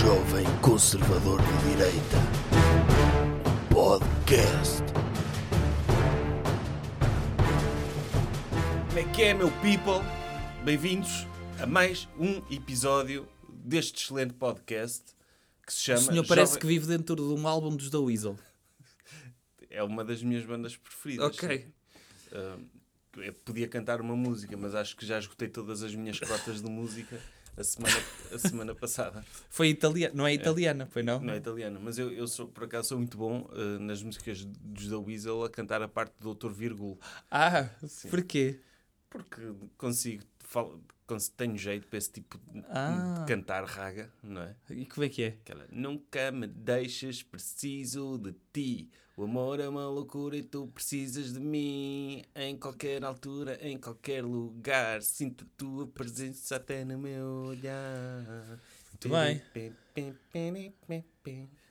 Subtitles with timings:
[0.00, 2.16] jovem conservador de direita.
[3.72, 4.82] Podcast.
[8.88, 10.00] Como é que é, meu people?
[10.64, 11.26] Bem-vindos
[11.60, 15.04] a mais um episódio deste excelente podcast
[15.66, 16.12] que se O chama.
[16.12, 18.36] senhor parece Jovem- que vive dentro de um álbum dos The Weasel.
[19.72, 21.26] É uma das minhas bandas preferidas.
[21.26, 21.68] Ok.
[22.32, 22.58] Ah,
[23.18, 26.68] eu podia cantar uma música, mas acho que já esgotei todas as minhas cotas de
[26.68, 27.20] música
[27.60, 27.96] a semana,
[28.32, 29.24] a semana passada.
[29.50, 31.20] Foi italiana, não é italiana, foi não?
[31.20, 34.44] Não é italiana, mas eu, eu sou, por acaso, sou muito bom ah, nas músicas
[34.44, 36.50] dos The Weasel a cantar a parte do Dr.
[36.50, 36.96] Vírgula.
[37.30, 37.68] Ah,
[38.10, 38.60] porquê?
[39.08, 39.42] Porque
[39.76, 40.24] consigo,
[41.18, 43.16] tenho jeito para esse tipo de, Ah.
[43.20, 44.54] de cantar raga, não é?
[44.70, 45.28] E como é que é?
[45.28, 48.90] Aquela, nunca me deixes, preciso de ti.
[49.16, 52.22] O amor é uma loucura e tu precisas de mim.
[52.34, 55.02] Em qualquer altura, em qualquer lugar.
[55.02, 58.58] Sinto a tua presença até no meu olhar.
[58.90, 59.42] Muito bem.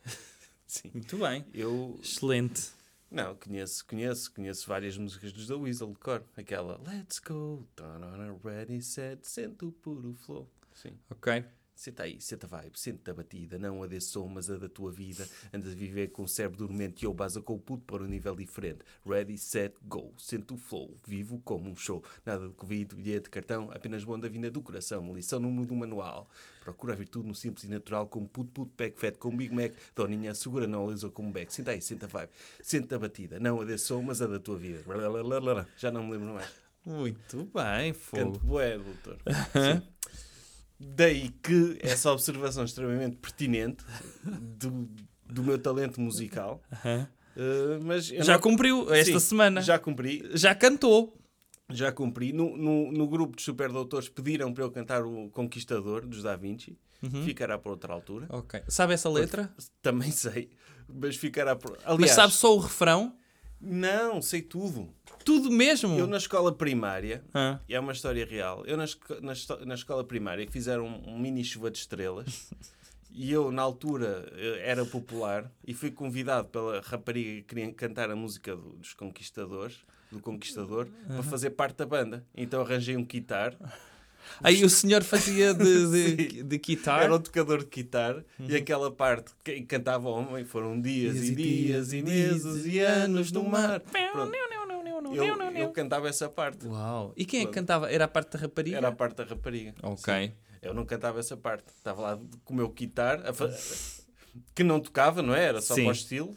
[0.66, 0.90] Sim.
[0.94, 1.44] Muito bem.
[1.52, 2.70] Eu Excelente.
[3.10, 6.24] Não, conheço, conheço, conheço várias músicas dos The Weasel de cor.
[6.36, 10.48] Aquela Let's go, turn on a ready set, sento o puro flow.
[10.72, 10.98] Sim.
[11.10, 11.44] Ok.
[11.80, 14.92] Senta aí, senta vibe, senta a batida, não a desse som, mas a da tua
[14.92, 15.26] vida.
[15.50, 18.06] Andas a viver com o cérebro dormente e eu baso com o puto para um
[18.06, 18.80] nível diferente.
[19.02, 20.12] Ready, set, go.
[20.18, 22.04] Sento o flow, vivo como um show.
[22.22, 25.14] Nada de convite, bilhete, cartão, apenas bom da vinda do coração.
[25.14, 26.28] Lição no do manual.
[26.62, 29.72] Procura a virtude no simples e natural, como puto, puto, pack, fat, com Big Mac.
[29.96, 31.50] Doninha, segura, não alisou como back.
[31.50, 32.30] Senta aí, senta a vibe,
[32.62, 34.82] senta a batida, não a desse som, mas a da tua vida.
[35.78, 36.50] Já não me lembro mais.
[36.84, 38.38] Muito bem, Canto fogo.
[38.40, 39.16] bué, doutor.
[39.52, 39.99] Sim.
[40.80, 43.84] Daí que essa observação extremamente pertinente
[44.24, 44.88] do,
[45.26, 46.62] do meu talento musical.
[47.36, 49.60] Uh, mas Já não- cumpriu esta Sim, semana.
[49.60, 50.22] Já, Já cumpri.
[50.58, 51.16] cantou.
[51.68, 52.32] Já cumpri.
[52.32, 56.78] No, no, no grupo de superdoutores pediram para eu cantar o Conquistador dos Da Vinci.
[57.02, 57.24] Uhum.
[57.24, 58.26] Ficará para outra altura.
[58.30, 58.62] Ok.
[58.66, 59.54] Sabe essa letra?
[59.80, 60.50] Também sei.
[60.88, 61.72] Mas ficará por...
[61.72, 63.14] Mas Aliás, sabe só o refrão?
[63.60, 64.88] Não, sei tudo.
[65.24, 65.98] Tudo mesmo?
[65.98, 67.58] Eu na escola primária Ah.
[67.68, 68.64] E é uma história real.
[68.66, 68.84] Eu na,
[69.20, 69.34] na,
[69.66, 72.50] na escola primária que fizeram um, um mini chuva de estrelas
[73.12, 74.32] e eu na altura
[74.62, 79.76] era popular e fui convidado pela rapariga que queria cantar a música do- dos Conquistadores,
[80.10, 82.24] do Conquistador, para fazer parte da banda.
[82.34, 83.54] Então arranjei um guitar,
[84.42, 87.02] Aí o senhor fazia de, de, de guitar.
[87.02, 91.34] era um tocador de guitar e aquela parte que cantava homem foram dias Dias e
[91.34, 93.80] dias e meses e anos no mar.
[93.80, 94.32] Pronto.
[95.12, 96.66] Eu, eu cantava essa parte.
[96.66, 97.12] Uau.
[97.16, 97.90] E quem é que cantava?
[97.90, 98.76] Era a parte da rapariga?
[98.76, 99.74] Era a parte da rapariga.
[99.82, 100.14] Ok.
[100.26, 100.32] Sim.
[100.62, 101.68] Eu não cantava essa parte.
[101.68, 103.20] Estava lá com o meu guitar,
[104.54, 105.44] que não tocava, não é?
[105.44, 105.82] Era só Sim.
[105.82, 106.36] para o estilo.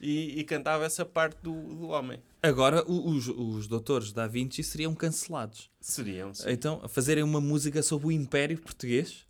[0.00, 2.20] E, e cantava essa parte do, do homem.
[2.42, 5.70] Agora os, os doutores da Vinci seriam cancelados.
[5.80, 6.44] Seriam, sim.
[6.50, 9.26] Então, fazerem uma música sobre o Império Português?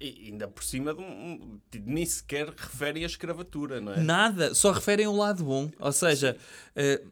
[0.00, 4.00] E ainda por cima, de um, um- nem sequer referem a escravatura, não é?
[4.00, 5.70] Nada, só referem o lado bom.
[5.78, 6.36] Ou seja,
[6.74, 7.02] eh,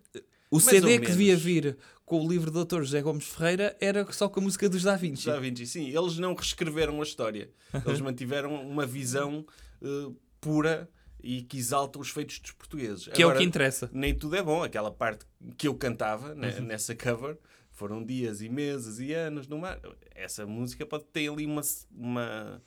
[0.50, 2.78] o Mais CD que devia vir com o livro do Dr.
[2.82, 5.26] José Gomes Ferreira era só com a música dos Da Vinci.
[5.26, 5.88] Da Vinci, sim.
[5.96, 7.50] Eles não reescreveram a história.
[7.86, 9.46] Eles mantiveram uma visão
[9.80, 10.90] eh, pura
[11.22, 13.08] e que exalta os feitos dos portugueses.
[13.08, 13.90] Que é o Agora, que interessa.
[13.92, 14.62] nem tudo é bom.
[14.62, 15.24] Aquela parte
[15.56, 17.36] que eu cantava né, nessa cover
[17.70, 19.80] foram dias e meses e anos no mar.
[20.14, 22.62] Essa música pode ter ali uma, uma,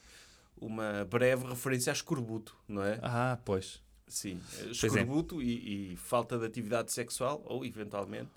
[0.57, 2.99] uma breve referência a escorbuto, não é?
[3.01, 3.81] Ah, pois.
[4.07, 4.71] Sim, é.
[4.71, 8.29] escorbuto e, e falta de atividade sexual ou, eventualmente,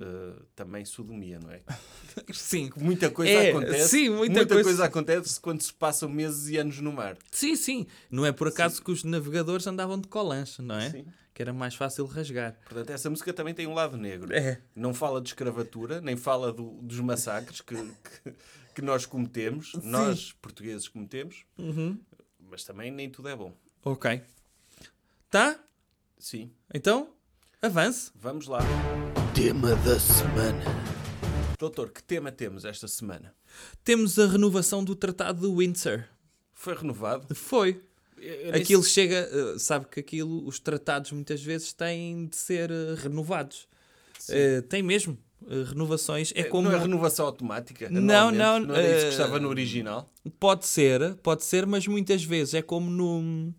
[0.00, 1.60] eh, também sodomia, não é?
[2.32, 2.70] Sim.
[2.76, 3.88] Muita coisa É, acontece.
[3.88, 7.16] sim, muita coisa- acontece quando se passam meses e anos no mar.
[7.30, 7.86] Sim, sim.
[8.10, 10.90] Não é por acaso que os navegadores andavam de colanche, não é?
[10.90, 11.06] Sim.
[11.32, 12.58] Que era mais fácil rasgar.
[12.64, 14.32] Portanto, essa música também tem um lado negro.
[14.34, 14.60] É.
[14.74, 18.34] Não fala de escravatura, nem fala do- dos massacres que, que,
[18.74, 21.98] que nós cometemos, nós portugueses cometemos, Uhum.
[22.50, 23.54] mas também nem tudo é bom.
[23.84, 24.20] Ok.
[25.30, 25.58] Tá?
[26.18, 27.08] Sim, Então,
[27.62, 28.10] avance.
[28.14, 28.60] vamos lá.
[29.34, 30.64] Tema da semana.
[31.58, 33.34] Doutor, que tema temos esta semana?
[33.84, 36.04] Temos a renovação do Tratado de Windsor.
[36.52, 37.34] Foi renovado?
[37.34, 37.80] Foi.
[38.18, 42.94] Eu- Aquilo chega, eh, sabe que aquilo, os tratados muitas vezes têm de ser eh,
[42.98, 43.66] renovados.
[44.28, 45.16] Eh, tem mesmo
[45.68, 46.32] renovações.
[46.34, 46.68] É como.
[46.68, 47.88] Não é renovação automática?
[47.90, 50.08] Não, não, Não era isso que estava no original?
[50.38, 53.54] Pode ser, pode ser, mas muitas vezes é como no,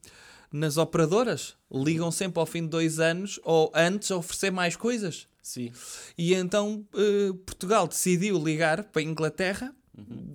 [0.51, 1.56] nas operadoras.
[1.74, 5.28] Ligam sempre ao fim de dois anos ou antes a oferecer mais coisas.
[5.42, 5.72] Sim.
[6.18, 9.76] E então eh, Portugal decidiu ligar para a Inglaterra.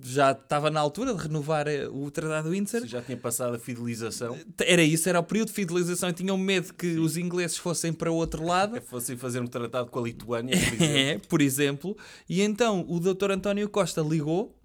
[0.03, 2.85] Já estava na altura de renovar eh, o Tratado de Windsor.
[2.85, 4.37] Já tinha passado a fidelização.
[4.59, 6.09] Era isso, era o período de fidelização.
[6.09, 8.77] e Tinham medo que os ingleses fossem para o outro lado.
[8.77, 10.97] É fossem fazer um tratado com a Lituânia, por exemplo.
[10.97, 11.97] É, por exemplo.
[12.29, 13.31] E então o Dr.
[13.31, 14.55] António Costa ligou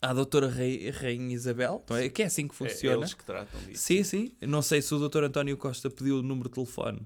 [0.00, 2.08] à doutora Rei- Rainha Isabel, não é?
[2.08, 2.96] que é assim que É funciona.
[2.98, 3.82] eles que tratam disso.
[3.82, 4.32] Sim, sim.
[4.42, 7.00] Não sei se o doutor António Costa pediu o número de telefone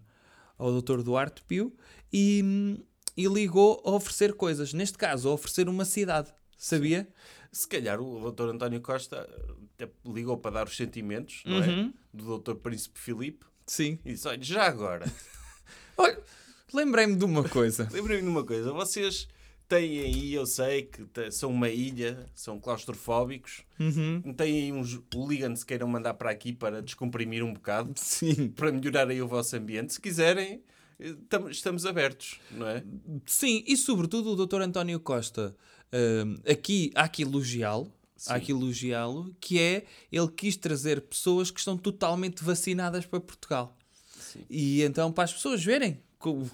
[0.65, 1.75] ao doutor Duarte Pio
[2.13, 2.79] e,
[3.17, 4.73] e ligou a oferecer coisas.
[4.73, 6.33] Neste caso, a oferecer uma cidade.
[6.57, 7.09] Sabia?
[7.51, 8.51] Se calhar o Dr.
[8.51, 9.29] António Costa
[9.75, 11.89] até ligou para dar os sentimentos não Uhum.
[11.89, 12.17] é?
[12.17, 12.55] do Dr.
[12.55, 13.99] Príncipe Filipe Sim.
[14.05, 15.05] e disse: Olha, já agora,
[15.99, 16.19] Olha,
[16.73, 17.89] lembrei-me de uma coisa.
[17.93, 19.27] lembrem-me de uma coisa: vocês
[19.77, 24.21] têm aí, eu sei que são uma ilha, são claustrofóbicos, Uhum.
[24.35, 28.49] têm aí uns hooligans que queiram mandar para aqui para descomprimir um bocado, Sim.
[28.49, 29.93] para melhorar aí o vosso ambiente.
[29.95, 30.63] Se quiserem,
[31.01, 32.85] eh, tam- estamos abertos, não é?
[33.27, 35.55] Sim, e sobretudo o doutor António Costa.
[35.95, 37.93] hum, aqui há que elogiá-lo.
[38.29, 43.77] Há que elogiá-lo, que é ele quis trazer pessoas que estão totalmente vacinadas para Portugal.
[44.49, 46.01] E então para as pessoas verem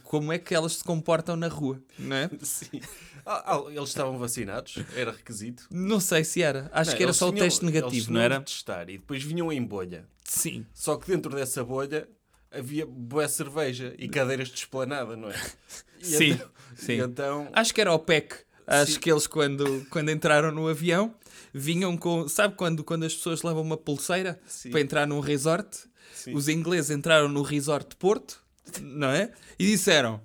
[0.04, 2.30] como é que elas se comportam na rua, não é?
[2.42, 2.80] Sim.
[3.26, 5.66] Ah, ah, eles estavam vacinados, era requisito.
[5.70, 6.70] Não sei se era.
[6.72, 8.40] Acho Não, que era só o teste negativo, não era?
[8.40, 10.06] testar e depois vinham em bolha.
[10.24, 10.64] Sim.
[10.72, 12.08] Só que dentro dessa bolha
[12.50, 15.34] havia boa cerveja e cadeiras de esplanada, não é?
[16.00, 16.92] E Sim, então- sim.
[17.00, 18.32] Então, Acho que era o PEC.
[18.64, 19.00] Acho Sim.
[19.00, 21.12] que eles, quando, quando entraram no avião,
[21.52, 22.28] vinham com.
[22.28, 24.70] Sabe quando, quando as pessoas levam uma pulseira Sim.
[24.70, 25.88] para entrar num resort?
[26.14, 26.34] Sim.
[26.34, 28.40] Os ingleses entraram no resort Porto,
[28.80, 29.32] não é?
[29.58, 30.20] E disseram: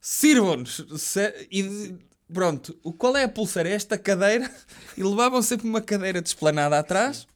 [0.00, 0.84] sirvam-nos.
[1.50, 1.94] E
[2.32, 3.68] pronto, o- qual é a pulseira?
[3.68, 4.50] É esta cadeira.
[4.96, 7.26] E levavam sempre uma cadeira de esplanada atrás.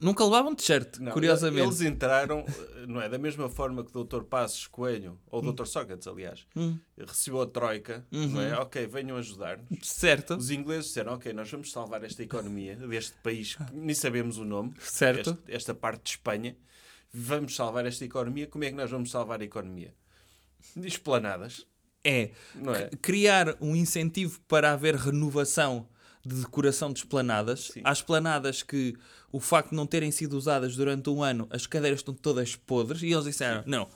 [0.00, 1.62] Nunca levavam t-shirt, não, curiosamente.
[1.66, 3.08] eles entraram, eh, não é?
[3.08, 4.22] Da mesma forma que o Dr.
[4.24, 5.48] Passos Coelho, ou Hum.
[5.48, 5.66] o Dr.
[5.66, 6.46] Sócrates, aliás,
[6.98, 8.40] recebeu a Troika, não Uhum.
[8.40, 8.58] é?
[8.58, 9.66] Ok, venham ajudar-nos.
[9.82, 14.36] Certo, Os ingleses disseram, ok, nós vamos salvar esta economia deste país, que nem sabemos
[14.38, 15.30] o nome, Certo.
[15.30, 16.56] este- esta parte de Espanha.
[17.16, 18.46] Vamos salvar esta economia.
[18.48, 19.94] Como é que nós vamos salvar a economia?
[20.82, 21.64] Esplanadas,
[22.02, 22.30] é.
[22.54, 22.90] não é?
[23.00, 25.86] criar um incentivo para haver renovação
[26.24, 27.70] de decoração de esplanadas.
[27.72, 27.82] Sim.
[27.84, 28.96] Há esplanadas que
[29.30, 33.02] o facto de não terem sido usadas durante um ano, as cadeiras estão todas podres
[33.02, 33.88] e eles disseram: não.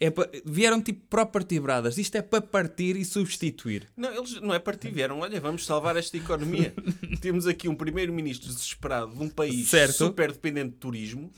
[0.00, 1.96] É pa- Vieram tipo property brothers.
[1.98, 3.86] Isto é para partir e substituir.
[3.96, 6.74] Não, eles não é partir, vieram, olha, vamos salvar esta economia.
[7.20, 10.00] Temos aqui um primeiro-ministro desesperado de um país Certo.
[10.00, 10.06] Uhum.
[10.08, 11.32] super dependente de turismo,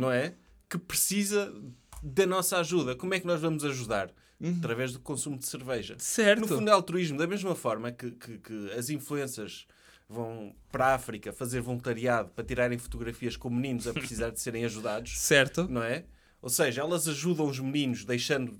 [0.00, 0.34] não é?
[0.72, 1.52] Que precisa
[2.02, 2.96] da nossa ajuda.
[2.96, 4.10] Como é que nós vamos ajudar?
[4.58, 5.92] Através do consumo de cerveja.
[5.94, 5.98] Uhum.
[6.00, 6.40] Certo.
[6.40, 9.66] No fundo é altruísmo, da mesma forma que, que- que as influências
[10.08, 14.64] vão para a África fazer voluntariado para tirarem fotografias com meninos a precisar de serem
[14.64, 15.68] ajudados, Certo?
[15.68, 16.04] não é?
[16.40, 18.56] Ou seja, elas ajudam os meninos deixando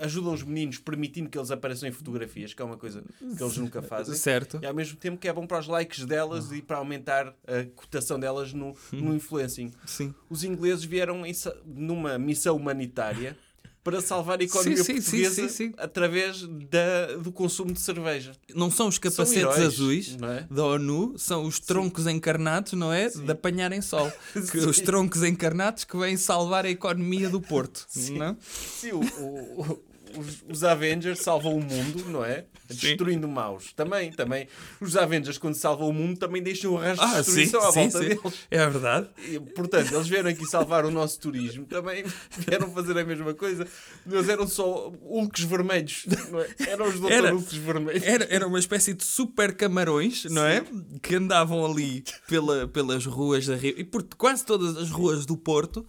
[0.00, 3.56] ajudam os meninos permitindo que eles apareçam em fotografias, que é uma coisa que eles
[3.56, 4.14] nunca fazem.
[4.14, 4.58] Certo.
[4.62, 7.64] E ao mesmo tempo que é bom para os likes delas e para aumentar a
[7.74, 9.70] cotação delas no, no influencing.
[9.86, 10.14] Sim.
[10.28, 11.32] Os ingleses vieram em
[11.64, 13.36] numa missão humanitária
[13.84, 15.72] para salvar a economia Sim, sim, portuguesa sim, sim.
[15.76, 18.32] através da, do consumo de cerveja.
[18.54, 20.46] Não são os capacetes heróis, azuis é?
[20.50, 23.08] da ONU, são os troncos encarnados, não é?
[23.10, 24.10] De apanharem sol.
[24.50, 27.86] Que os troncos encarnados que vêm salvar a economia do Porto.
[28.12, 28.36] Não?
[28.80, 32.44] Sim, o- o- o- os, os Avengers salvam o mundo, não é?
[32.68, 33.72] Destruindo maus.
[33.74, 34.48] Também, também.
[34.80, 37.80] Os Avengers, quando salvam o mundo, também deixam o de Ah, sim, destruição à sim,
[37.88, 38.08] volta sim.
[38.08, 38.34] deles.
[38.50, 39.08] É verdade.
[39.28, 42.04] E, portanto, eles vieram aqui salvar o nosso turismo, também
[42.38, 43.66] vieram fazer a mesma coisa.
[44.10, 46.48] Eles eram só Hulks vermelhos, não é?
[46.68, 47.12] Eram os Dr.
[47.12, 47.34] Era.
[47.34, 48.02] Vermelhos.
[48.02, 50.64] Era, era uma espécie de super camarões, não é?
[51.02, 55.36] Que andavam ali pela, pelas ruas da Rio e por quase todas as ruas do
[55.36, 55.86] Porto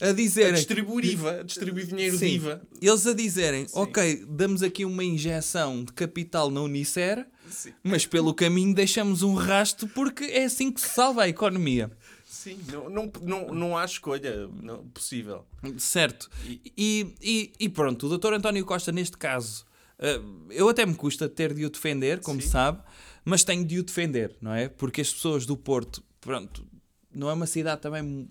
[0.00, 0.54] a A dizerem.
[0.54, 2.34] distribuir IVA, a distribuir dinheiro de Sim.
[2.34, 2.62] IVA.
[2.80, 7.72] Eles a dizerem, ok, damos aqui uma injeção de capital na Unicer, Sim.
[7.82, 11.90] mas pelo caminho deixamos um rasto porque é assim que se salva a economia.
[12.24, 14.48] Sim, não, não, não, não há escolha
[14.92, 15.44] possível.
[15.78, 16.30] Certo.
[16.76, 18.32] E, e, e pronto, o Dr.
[18.32, 19.64] António Costa, neste caso,
[19.98, 22.48] eh, eu até me custa ter de o defender, como Sim.
[22.48, 22.82] sabe,
[23.24, 24.68] mas tenho de o defender, não é?
[24.68, 26.66] Porque as pessoas do Porto, pronto,
[27.14, 28.28] não é uma cidade também,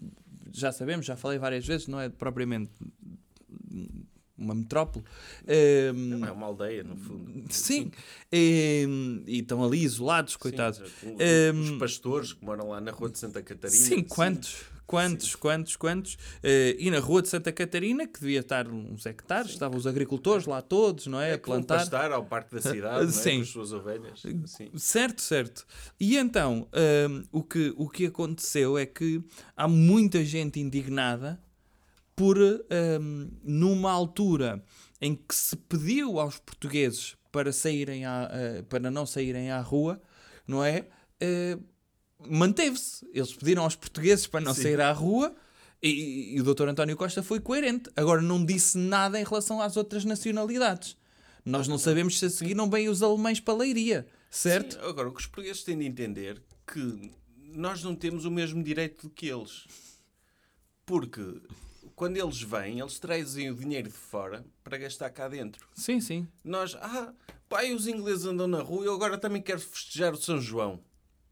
[0.52, 2.72] já sabemos, já falei várias vezes, não é propriamente
[4.42, 5.06] uma metrópole.
[5.94, 7.46] Não é uma aldeia, no fundo.
[7.50, 7.92] Sim,
[8.32, 10.82] e, e estão ali isolados, coitados.
[11.00, 13.80] Sim, Ehm, os pastores que moram lá na Rua de Santa Catarina.
[13.80, 14.66] Sim, quantos?
[14.86, 16.18] Quantos, quantos, quantos?
[16.44, 20.46] Eh, e na Rua de Santa Catarina, que devia estar uns hectares, estavam os agricultores
[20.46, 21.32] lá todos, não é?
[21.32, 21.78] É a plantar.
[21.78, 23.08] pastar ao Parque da Cidade, é?
[23.10, 23.38] Sim.
[23.38, 24.22] com as suas ovelhas.
[24.48, 24.70] Sim.
[24.76, 25.66] Certo, certo.
[25.98, 26.68] E então,
[27.32, 29.24] o, que, o que aconteceu é que
[29.56, 31.40] há muita gente indignada
[32.22, 34.64] por, hum, numa altura
[35.02, 40.00] em que se pediu aos portugueses para, saírem à, eh, para não saírem à rua,
[40.48, 40.86] não é?
[41.20, 41.58] Eh,
[42.30, 43.04] Manteve-se.
[43.12, 44.62] Eles pediram aos portugueses para não Sim.
[44.62, 45.36] sair à rua
[45.82, 46.68] e, e o Dr.
[46.68, 47.90] António Costa foi coerente.
[47.96, 50.96] Agora não disse nada em relação às outras nacionalidades.
[51.44, 54.06] Nós não sabemos se a seguir não vêm os alemães para a leiria.
[54.30, 54.76] certo?
[54.76, 56.40] Sim, agora, o que os portugueses têm de entender
[56.72, 57.12] que
[57.56, 59.66] nós não temos o mesmo direito do que eles.
[60.86, 61.42] Porque
[62.02, 65.68] quando eles vêm, eles trazem o dinheiro de fora para gastar cá dentro.
[65.76, 66.28] Sim, sim.
[66.44, 67.14] Nós, ah,
[67.48, 70.80] pai, os ingleses andam na rua, eu agora também quero festejar o São João.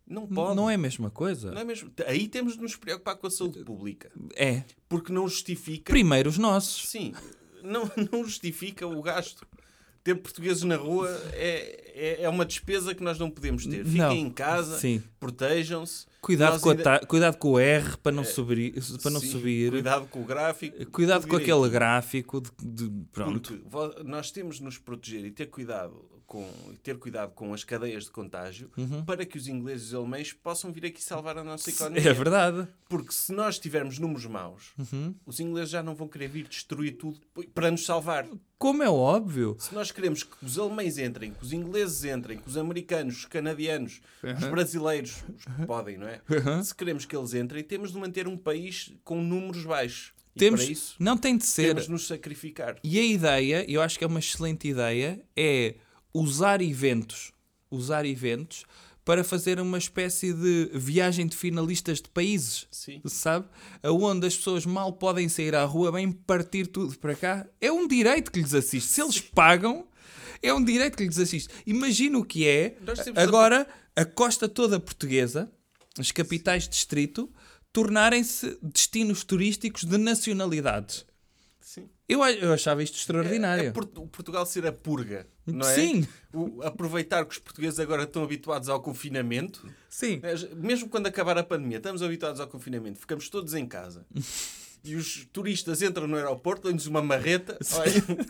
[0.06, 0.56] Não pode.
[0.56, 1.50] Não é a mesma coisa.
[1.50, 1.92] Não é mesmo.
[2.06, 4.12] Aí temos de nos preocupar com a saúde pública.
[4.36, 4.64] É.
[4.88, 5.92] Porque não justifica.
[5.92, 6.88] Primeiro os nossos.
[6.88, 7.16] Sim,
[7.64, 9.48] não, não justifica o gasto.
[10.04, 13.84] Ter portugueses na rua é, é, é uma despesa que nós não podemos ter.
[13.86, 14.14] Fiquem Não.
[14.16, 14.80] em casa,
[15.20, 16.08] protejam-se.
[16.22, 18.74] Cuidado com, ainda- É, cuidado com o R para não subir.
[19.02, 19.72] Para não Sim, subir.
[19.72, 20.86] Cuidado com o gráfico.
[20.92, 23.58] Cuidado tudo com aquele gráfico de, de- pronto.
[23.70, 26.48] Porque nós temos de nos proteger e ter cuidado com,
[26.84, 28.70] ter cuidado com as cadeias de contágio
[29.06, 32.08] para que os ingleses e os alemães possam vir aqui salvar a nossa economia.
[32.08, 32.68] É verdade.
[32.88, 35.16] Porque se nós tivermos números maus, Uhum.
[35.26, 37.20] os ingleses já não vão querer vir destruir tudo
[37.54, 38.28] para nos salvar.
[38.60, 39.56] Como é óbvio.
[39.58, 43.26] Se nós queremos que os alemães entrem, que os ingleses entrem, que os americanos, os
[43.26, 46.22] canadianos, os brasileiros, os que podem, não é?
[46.64, 50.14] Se queremos que eles entrem, temos de manter um país com números baixos.
[50.36, 51.68] E Temos, para isso, não tem de ser.
[51.70, 52.78] temos de nos sacrificar.
[52.84, 55.76] E a ideia, eu acho que é uma excelente ideia, é
[56.14, 57.32] usar eventos,
[57.70, 58.64] usar eventos
[59.04, 63.02] para fazer uma espécie de viagem de finalistas de países, Sim.
[63.06, 63.48] sabe?
[63.82, 67.48] Aonde as pessoas mal podem sair à rua, bem partir tudo para cá.
[67.60, 68.88] É um direito que lhes assiste.
[68.88, 69.88] Se eles pagam,
[70.42, 71.50] é um direito que lhes assiste.
[71.66, 72.76] Imagina o que é
[73.16, 75.52] agora a costa toda portuguesa,
[75.98, 77.32] as capitais de distrito,
[77.74, 81.06] tornarem-se destinos turísticos de nacionalidades.
[81.62, 81.88] Sim.
[82.08, 83.68] Eu, eu achava isto extraordinário.
[83.68, 85.76] É Port- o Portugal ser a purga, não é?
[85.76, 86.08] Sim.
[86.34, 89.70] O- aproveitar que os portugueses agora estão habituados ao confinamento.
[89.88, 90.20] Sim.
[90.24, 94.04] É, Mesmo quando acabar a pandemia, estamos habituados ao confinamento, ficamos todos em casa.
[94.84, 98.26] e os turistas entram no aeroporto, dão-lhes uma marreta, olha,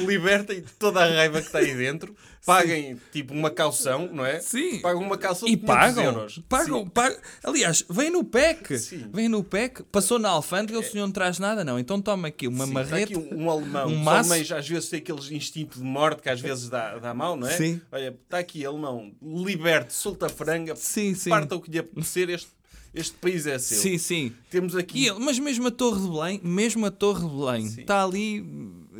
[0.00, 2.14] libertem toda a raiva que está aí dentro,
[2.44, 4.40] paguem tipo uma calção, não é?
[4.40, 4.80] Sim.
[4.80, 6.42] Pagam uma calção E de 500 pagam, euros.
[6.48, 6.88] pagam, Sim.
[6.90, 7.18] pagam.
[7.42, 8.78] Aliás, vem no PEC.
[8.78, 9.06] Sim.
[9.12, 9.82] Vem no PEC.
[9.84, 11.78] Passou na alfândega, o senhor não traz nada, não.
[11.78, 13.12] Então toma aqui uma Sim, marreta.
[13.12, 13.88] Está aqui um, um alemão.
[13.88, 14.30] um Os maço.
[14.30, 17.48] alemães às vezes têm aquele instinto de morte que às vezes dá, dá mal, não
[17.48, 17.56] é?
[17.56, 17.80] Sim.
[17.90, 21.30] Olha, está aqui alemão, liberte, solta a franga, Sim, sim.
[21.30, 22.48] parta o que lhe apetecer, este,
[22.94, 23.78] este país é seu.
[23.78, 24.32] Sim, sim.
[24.50, 25.06] Temos aqui.
[25.06, 27.80] ele, mas mesmo a Torre de Belém, mesmo a Torre de Belém, Sim.
[27.80, 28.44] está ali.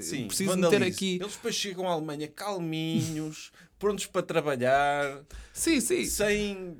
[0.02, 0.80] Sim, preciso vandalize.
[0.80, 1.18] meter aqui.
[1.20, 5.20] Eles depois chegam à Alemanha calminhos, prontos para trabalhar,
[5.52, 6.04] Sim, sim.
[6.04, 6.76] sem.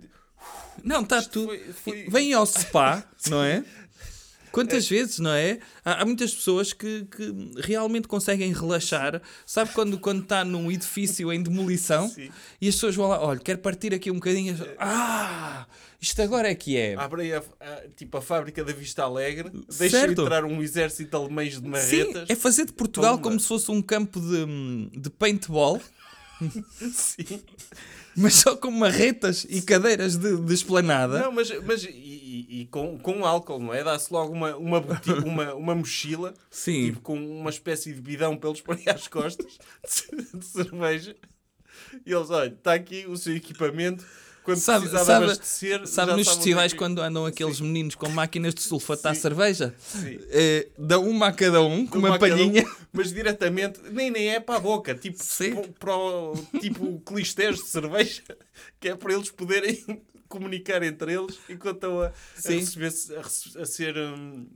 [0.83, 1.47] Não, está tudo.
[1.49, 3.65] foi- foi- Vem ao spa, não é?
[4.53, 5.59] Quantas vezes, não é?
[5.85, 9.21] Há, há muitas pessoas que, que realmente conseguem relaxar.
[9.45, 12.31] Sabe quando quando está num edifício em demolição Sim.
[12.61, 14.57] e as pessoas vão lá, olha, quero partir aqui um bocadinho.
[14.79, 15.67] Ah,
[16.05, 16.95] isto agora é que é.
[16.95, 21.53] Abrem a, a- tipo a fábrica da Vista Alegre, deixam entrar um exército de alemães
[21.55, 22.31] de Sim, marretas.
[22.31, 23.23] é fazer de Portugal Toma.
[23.23, 25.81] como se fosse um campo de, de paintball,
[26.93, 27.41] Sim.
[28.17, 31.21] mas só com marretas e cadeiras de, de esplanada.
[31.21, 31.89] Não, mas, mas e,
[32.63, 33.83] e- com, com álcool, não é?
[33.85, 36.87] Dá-se logo uma, uma, boti- uma, uma mochila, Sim.
[36.87, 39.59] tipo com uma espécie de bidão para eles porem às costas
[40.11, 41.15] de, de cerveja.
[42.05, 44.05] E eles, olha, está aqui o seu equipamento.
[44.45, 48.09] Quando Sabe, precisar sabe, abastecer, sabe nos festivais é que- quando andam aqueles meninos com
[48.11, 49.23] máquinas de sulfatar Sim.
[49.23, 49.75] cerveja?
[49.79, 50.19] Sim.
[50.29, 52.67] Eh, dá uma a cada um, com uma, Uma a cada um, palhinha.
[52.93, 55.55] mas diretamente, nem, nem é para a boca, tipo, Sim.
[55.79, 58.23] para, o tipo clistéis de cerveja,
[58.79, 59.83] que é para eles poderem
[60.29, 62.59] comunicar entre eles enquanto estão a, a Sim.
[62.59, 64.47] receber, a, a ser hum,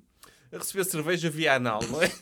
[0.52, 2.12] a receber cerveja via anal, não é?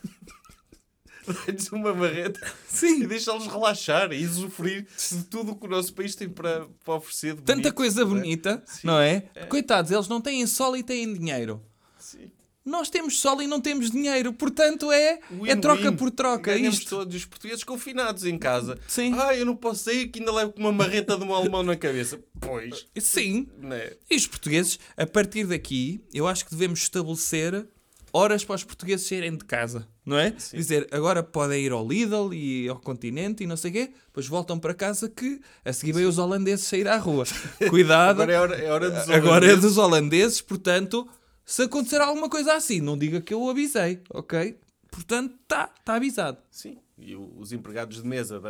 [1.27, 3.03] Dá-lhes uma barreta Sim.
[3.03, 6.95] e deixá-los relaxar e usufruir de tudo o que o nosso país tem para, para
[6.95, 7.35] oferecer.
[7.35, 8.15] de Tanta bonito, coisa não é?
[8.21, 9.21] bonita, não é?
[9.49, 11.63] Coitados, eles não têm sol e têm dinheiro.
[11.99, 12.31] Sim.
[12.65, 15.61] Nós temos sol e não temos dinheiro, portanto é, é Win-win.
[15.61, 16.53] troca por troca.
[16.53, 16.91] Ganhamos Isto.
[16.97, 18.77] todos os portugueses confinados em casa.
[18.89, 19.15] Sim.
[19.17, 21.77] Ah, eu não posso sair que ainda levo com uma marreta de um alemão na
[21.77, 22.19] cabeça.
[22.41, 23.47] Pois, Sim.
[23.71, 23.97] é?
[24.11, 27.69] E os portugueses, a partir daqui, eu acho que devemos estabelecer
[28.13, 30.31] horas para os portugueses saírem de casa, não é?
[30.53, 34.27] Dizer, agora podem ir ao Lidl e ao continente e não sei o quê, depois
[34.27, 37.25] voltam para casa que a seguir vem os holandeses sair à rua.
[37.69, 39.61] Cuidado, Agora é hora, é hora dos agora é holandeses.
[39.63, 41.09] dos holandeses, portanto,
[41.45, 44.59] se acontecer alguma coisa assim, não diga que eu avisei, ok?
[44.91, 46.39] Portanto, está tá avisado.
[46.51, 48.41] Sim, e o- os empregados de mesa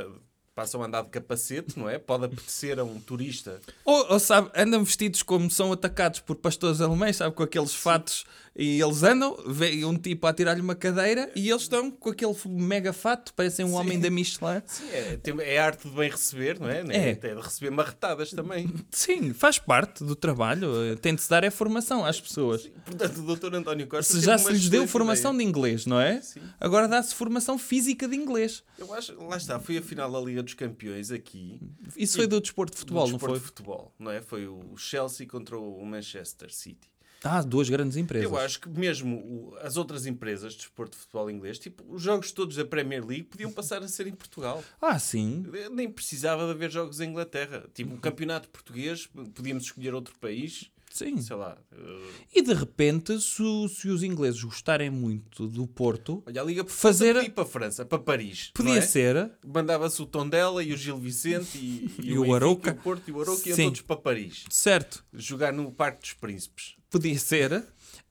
[0.57, 1.99] passam a andar de capacete, não é?
[1.99, 3.61] Pode apetecer a um turista.
[3.85, 8.25] Ou, ou sabe, andam vestidos como são atacados por pastores alemães, sabe, com aqueles fatos,
[8.59, 12.35] e eles andam, vem um tipo a tirar-lhe uma cadeira, e eles estão com aquele
[12.47, 14.63] mega fato, parecem um homem da Michelin.
[14.65, 16.83] Sim, é, é a arte de bem receber, não é?
[16.89, 17.11] É.
[17.13, 18.73] Até de receber marretadas também.
[18.91, 22.67] Sim, faz parte do trabalho, tem de se dar é formação às pessoas.
[22.83, 23.55] Portanto, o Dr.
[23.57, 24.15] António Costa.
[24.15, 25.45] Se já se lhes deu formação ideia.
[25.45, 26.23] de inglês, não é?
[26.23, 26.41] Sim.
[26.59, 28.65] Agora dá-se formação física de inglês.
[28.79, 31.61] Eu acho, lá está, foi a final da Liga dos Campeões aqui.
[31.97, 33.41] Isso foi do desporto de futebol, do não desporto foi?
[33.41, 34.23] de futebol, não é?
[34.23, 36.88] Foi o Chelsea contra o Manchester City.
[37.25, 38.31] Ah, duas grandes empresas.
[38.31, 42.00] Eu acho que mesmo o- as outras empresas de desporto de futebol inglês, tipo, os
[42.03, 44.62] jogos todos da Premier League podiam passar a ser em Portugal.
[44.81, 45.45] Ah, sim.
[45.73, 47.67] Nem precisava de haver jogos em Inglaterra.
[47.75, 51.21] Tipo, o campeonato português, podíamos escolher outro país, Sim.
[51.21, 51.59] sei lá.
[51.73, 56.45] eh, E de repente, se, o- se os ingleses gostarem muito do Porto, olha, a
[56.45, 58.50] Liga Fazer- ir para a França, para Paris.
[58.55, 58.81] podia é?
[58.81, 59.31] ser.
[59.47, 62.71] Mandava-se o Tondela e o Gil Vicente e, E o, o Benfica, Arouca.
[62.71, 64.45] e o Porto e o Arouca iam todos para Paris.
[64.50, 65.05] Certo.
[65.12, 66.76] Jogar no Parque dos Príncipes.
[66.88, 67.53] Podia ser.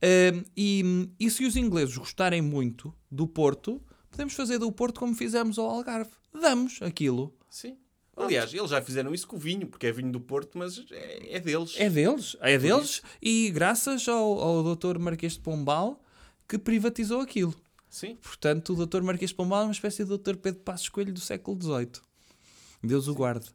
[0.01, 5.15] Ahm, e, e se os ingleses gostarem muito do Porto, podemos fazer do Porto como
[5.15, 6.12] fizemos ao Algarve.
[6.34, 7.34] Damos aquilo.
[7.50, 7.77] Sim.
[8.17, 11.36] Aliás, eles já fizeram isso com o vinho, porque é vinho do Porto, mas é,
[11.36, 11.74] é deles.
[11.77, 12.38] É deles.
[12.39, 13.01] É deles.
[13.22, 14.98] E graças ao, ao Dr.
[14.98, 16.01] Marquês de Pombal
[16.48, 17.53] que privatizou aquilo.
[17.89, 18.15] Sim.
[18.15, 19.01] Portanto, o Dr.
[19.01, 20.36] Marquês de Pombal é uma espécie de Dr.
[20.36, 21.91] Pedro Passos Coelho do século XVIII.
[22.84, 23.50] Deus o guarde.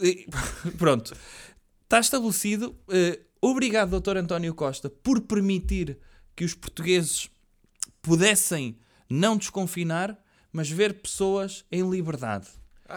[0.00, 0.26] E,
[0.76, 1.14] pronto.
[1.84, 2.76] Está estabelecido.
[2.88, 4.16] Eh, obrigado, Dr.
[4.16, 5.98] António Costa, por permitir
[6.34, 7.30] que os portugueses
[8.00, 8.78] pudessem
[9.08, 10.18] não desconfinar,
[10.52, 12.48] mas ver pessoas em liberdade.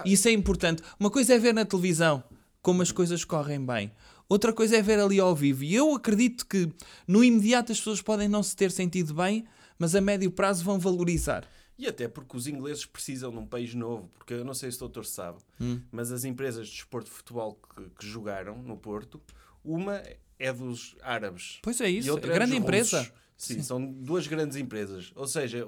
[0.05, 0.81] Isso é importante.
[1.00, 2.23] Uma coisa é ver na televisão
[2.62, 3.91] como as coisas correm bem.
[4.29, 5.63] Outra coisa é ver ali ao vivo.
[5.63, 6.71] E eu acredito que
[7.07, 9.45] no imediato as pessoas podem não se ter sentido bem,
[9.77, 11.45] mas a médio prazo vão valorizar.
[11.77, 14.77] E até porque os ingleses precisam de um país novo, porque eu não sei se
[14.77, 15.81] o doutor sabe, Hum.
[15.91, 19.19] mas as empresas de desporto de futebol que, que jogaram no Porto,
[19.63, 20.01] uma
[20.39, 21.59] é dos árabes.
[21.62, 22.07] Pois é isso.
[22.07, 23.12] e outra é grande dos empresa.
[23.43, 23.55] Russos.
[23.55, 25.12] Sim, são duas grandes empresas.
[25.15, 25.67] Ou seja,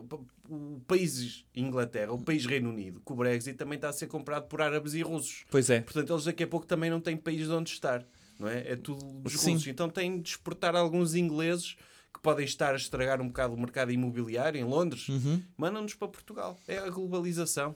[0.49, 4.47] o país Inglaterra, o país Reino Unido, com o Brexit também está a ser comprado
[4.47, 5.45] por árabes e russos.
[5.49, 5.81] Pois é.
[5.81, 8.05] Portanto, eles daqui a pouco também não têm país de onde estar.
[8.39, 8.71] Não é?
[8.71, 9.53] é tudo dos Sim.
[9.53, 9.67] russos.
[9.67, 11.75] Então têm de exportar alguns ingleses
[12.13, 15.09] que podem estar a estragar um bocado o mercado imobiliário em Londres.
[15.09, 15.41] Uhum.
[15.57, 16.57] Mandam-nos para Portugal.
[16.67, 17.75] É a globalização.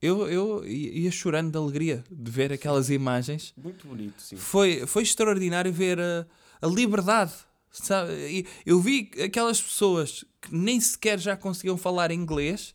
[0.00, 3.52] Eu, eu ia chorando de alegria de ver aquelas imagens.
[3.56, 4.36] Muito bonito, sim.
[4.36, 6.26] Foi, foi extraordinário ver a,
[6.62, 7.32] a liberdade.
[7.82, 8.46] Sabe?
[8.64, 12.74] Eu vi aquelas pessoas que nem sequer já conseguiam falar inglês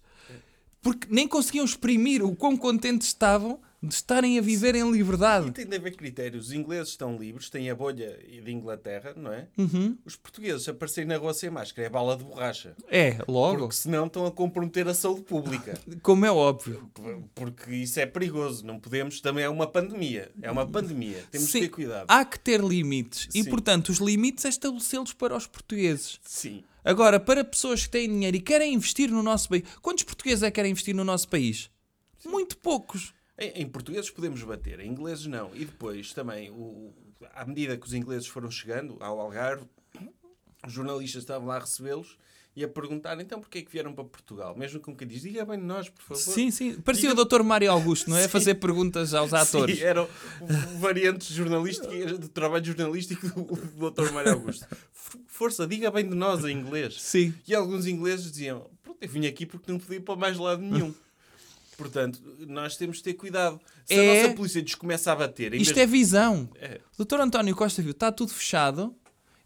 [0.82, 5.52] porque nem conseguiam exprimir o quão contentes estavam de estarem a viver em E liberdade.
[5.52, 6.48] tem de haver critérios.
[6.48, 9.50] Os ingleses estão livres, têm a bolha de Inglaterra, não é?
[9.58, 9.98] Uhum.
[10.06, 12.76] Os portugueses aparecerem na rua sem máscara é bala de borracha.
[12.88, 15.78] É, logo, Porque senão estão a comprometer a saúde pública.
[16.02, 16.90] como é óbvio.
[17.36, 18.66] Porque isso é perigoso.
[18.66, 19.20] Não podemos.
[19.20, 20.32] Também é uma pandemia.
[20.42, 21.22] É uma pandemia.
[21.30, 22.06] Temos Sim, de ter cuidado.
[22.08, 23.28] Há que ter limites.
[23.36, 23.50] E, Sim.
[23.50, 26.20] portanto, os limites é estabelecê-los para os portugueses.
[26.24, 26.64] Sim.
[26.86, 30.50] Agora, para pessoas que têm dinheiro e querem investir no nosso país, quantos portugueses é
[30.52, 31.70] que querem investir no nosso país?
[32.26, 33.14] Muito poucos.
[33.44, 35.52] Em, em portugueses podemos bater, em ingleses não.
[35.54, 36.94] E depois também, o,
[37.34, 39.66] à medida que os ingleses foram chegando ao Algarve,
[40.66, 42.18] os jornalistas estavam lá a recebê-los
[42.56, 44.56] e a perguntar então porquê é que vieram para Portugal.
[44.56, 46.22] Mesmo com quem diz, diga bem de nós, por favor.
[46.22, 46.80] Sim, sim.
[46.82, 47.42] Parecia Diga- o Dr.
[47.44, 48.28] Mário Augusto, não é?
[48.30, 49.80] Fazer perguntas aos atores.
[49.80, 50.08] Sim, eram
[50.80, 54.12] variantes jornalísticas, de trabalho jornalístico do, do Dr.
[54.12, 54.66] Mário Augusto.
[55.28, 57.02] Força, diga bem de nós em inglês.
[57.02, 57.34] Sim.
[57.48, 60.62] E alguns ingleses diziam: Pronto, eu vim aqui porque não podia ir para mais lado
[60.62, 60.94] nenhum.
[61.78, 63.60] Portanto, nós temos de ter cuidado.
[63.86, 66.50] Se É- a nossa polícia nos começa a bater, Isto vez é visão.
[66.56, 66.80] É.
[66.98, 67.20] O Dr.
[67.22, 68.96] António Costa viu, está tudo fechado.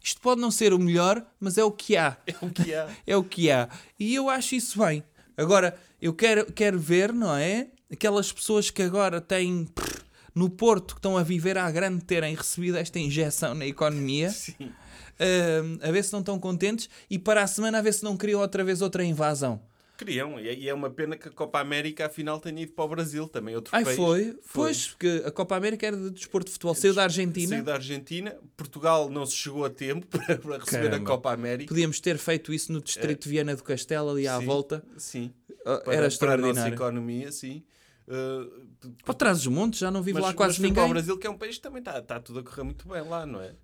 [0.02, 2.16] Isto pode não ser o melhor, mas é o que há.
[2.26, 2.88] é o que há.
[3.06, 3.68] É o que há.
[3.98, 5.02] E eu acho isso bem.
[5.36, 7.68] Agora, eu quero, quero ver, não é?
[7.90, 10.02] Aquelas pessoas que agora têm prr,
[10.34, 15.78] no Porto, que estão a viver à grande, terem recebido esta injeção na economia, hum,
[15.82, 18.40] a ver se não estão contentes e para a semana a ver se não criam
[18.40, 19.60] outra vez outra invasão.
[19.98, 22.84] Queriam, e é- e é uma pena que a Copa América afinal tenha ido para
[22.84, 23.96] o Brasil, também outro Ai, país.
[23.96, 24.38] foi?
[24.54, 27.48] Pois, porque a Copa América era de desporto de futebol, saiu da Argentina.
[27.48, 30.96] Saiu da Argentina, Portugal não se chegou a tempo para, para receber Caramba.
[30.96, 31.68] a Copa América.
[31.68, 34.38] Podíamos ter feito isso no distrito de Viana do Castelo, ali à É.
[34.40, 34.84] Sim, volta.
[34.96, 35.32] Sim.
[35.66, 36.74] Ah, Para, Era para a nossa extraordinário.
[36.74, 37.64] economia, sim.
[38.10, 40.92] Uh, Para trás dos montes, já não vive mas, lá quase foi para o ninguém.
[40.94, 43.26] Brasil, que é um país que também está está tudo a correr muito bem lá,
[43.26, 43.54] não é?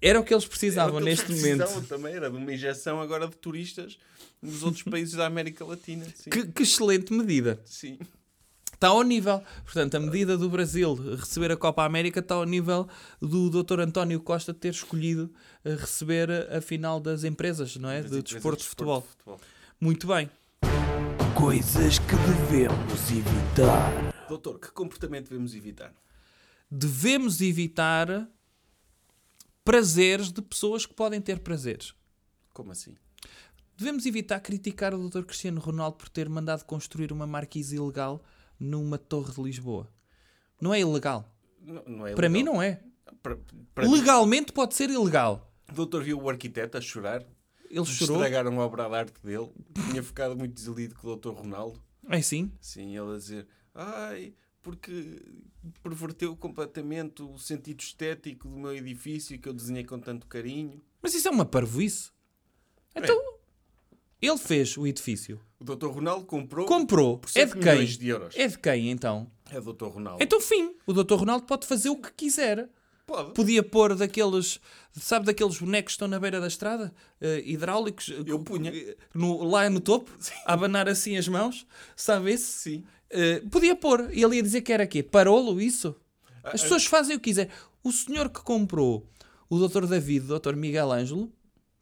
[0.00, 1.58] Era o que eles precisavam que eles neste momento.
[1.58, 3.96] precisavam também, era de uma injeção agora de turistas
[4.42, 6.04] nos outros países da América Latina.
[6.28, 7.60] Que, que excelente medida.
[7.64, 7.96] Sim.
[8.74, 9.40] Está ao nível.
[9.64, 12.88] Portanto, a medida do Brasil receber a Copa América está ao nível
[13.20, 13.78] do Dr.
[13.78, 15.32] António Costa ter escolhido
[15.64, 18.02] eh, receber a final das empresas, não é?
[18.02, 19.02] Das Do empresas desporto de futebol.
[19.02, 19.40] futebol.
[19.80, 20.28] Muito bem.
[21.42, 24.14] Coisas que devemos evitar.
[24.28, 25.92] Doutor, que comportamento devemos evitar?
[26.70, 28.28] Devemos evitar
[29.64, 31.94] prazeres de pessoas que podem ter prazeres.
[32.54, 32.94] Como assim?
[33.76, 35.24] Devemos evitar criticar o Dr.
[35.24, 38.22] Cristiano Ronaldo por ter mandado construir uma marquise ilegal
[38.56, 39.92] numa torre de Lisboa.
[40.60, 41.28] Não é ilegal.
[41.60, 42.84] Não, não é Para mim não é.
[43.20, 43.36] Para,
[43.74, 45.52] para mim- Legalmente pode ser ilegal.
[45.68, 47.26] O doutor viu o arquiteto a chorar.
[47.72, 48.16] Ele chorou.
[48.16, 49.50] Estragaram a obra de arte dele.
[49.88, 51.82] Tinha ficado muito desiludido com o doutor Ronaldo.
[52.08, 52.52] É sim.
[52.60, 55.20] Sim, ele a dizer: Ai, porque
[55.82, 60.82] perverteu completamente o sentido estético do meu edifício que eu desenhei com tanto carinho.
[61.00, 62.10] Mas isso é uma parvoíce.
[62.94, 63.18] Então,
[64.20, 65.40] ele fez o edifício.
[65.58, 65.86] O Dr.
[65.86, 67.18] Ronaldo comprou Comprou.
[67.18, 67.84] por É 7 de quem?
[67.86, 68.34] de euros.
[68.36, 69.30] É de quem, então?
[69.50, 69.86] É o Dr.
[69.86, 70.22] Ronaldo.
[70.22, 70.74] Então, fim.
[70.86, 71.14] O Dr.
[71.14, 72.68] Ronaldo pode fazer o que quiser.
[73.06, 73.32] Pode.
[73.34, 74.60] Podia pôr daqueles,
[74.92, 78.72] sabe, daqueles bonecos que estão na beira da estrada, eh, hidráulicos, Eu punha.
[79.12, 80.10] no- lá no topo,
[80.46, 82.44] a abanar assim as mãos, sabe esse?
[82.46, 82.84] Sim.
[83.10, 85.02] Eh, podia pôr, e ele ia dizer que era quê?
[85.02, 85.94] Parolo, isso?
[86.44, 87.50] Ah, As pessoas fazem o que quiser.
[87.84, 89.06] O senhor que comprou
[89.50, 89.86] o Dr.
[89.86, 90.54] David, o Dr.
[90.54, 91.30] Miguel Ângelo,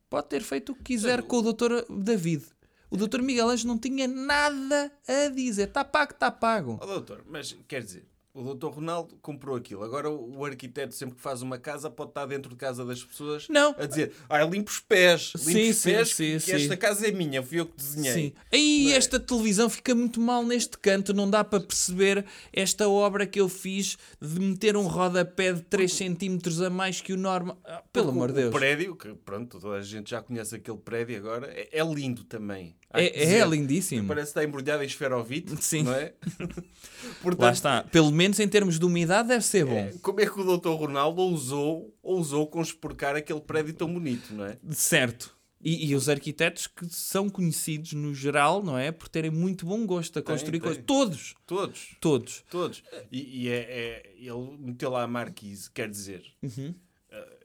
[0.08, 1.84] pode ter feito o que quiser com o Dr.
[1.88, 2.44] David.
[2.90, 3.20] O Dr.
[3.22, 5.68] Miguel Ângelo não tinha nada a dizer.
[5.68, 6.78] Está pago, está pago.
[6.80, 8.68] Ó doutor, mas quer dizer, o Dr.
[8.68, 9.82] Ronaldo comprou aquilo.
[9.82, 13.48] Agora o arquiteto, sempre que faz uma casa, pode estar dentro de casa das pessoas
[13.48, 13.74] Não.
[13.76, 16.52] a dizer: Ah, limpo os pés, limpo Sim, os pés, sim, que sim.
[16.52, 18.12] esta casa é minha, fui eu que desenhei.
[18.12, 18.32] Sim.
[18.52, 18.96] Aí é?
[18.96, 23.48] esta televisão fica muito mal neste canto, não dá para perceber esta obra que eu
[23.48, 27.58] fiz de meter um rodapé de 3 cm a mais que o normal.
[27.64, 28.54] Ah, pelo amor de Deus.
[28.54, 32.22] O prédio, que pronto, toda a gente já conhece aquele prédio agora, é, é lindo
[32.24, 32.76] também.
[32.92, 34.08] É, é lindíssimo.
[34.08, 35.84] Parece está embrulhado em esferovite, Sim.
[35.84, 36.12] não é?
[37.22, 37.84] Portanto, Lá está.
[37.84, 39.76] Pelo menos em termos de umidade deve ser bom.
[39.78, 40.68] é, como é que o Dr.
[40.70, 44.58] Ronaldo ousou, ousou conspurcar aquele prédio tão bonito, não é?
[44.72, 45.34] Certo.
[45.62, 48.90] E, e os arquitetos que são conhecidos no geral, não é?
[48.92, 50.60] Por terem muito bom gosto a construir tem.
[50.60, 50.82] coisas.
[50.86, 51.34] Todos.
[51.46, 51.96] Todos.
[52.00, 52.44] Todos.
[52.50, 52.82] Todos.
[53.10, 56.74] E, e é, é- ele meteu lá a marquise, quer dizer, Uhum.
[57.10, 57.36] eh,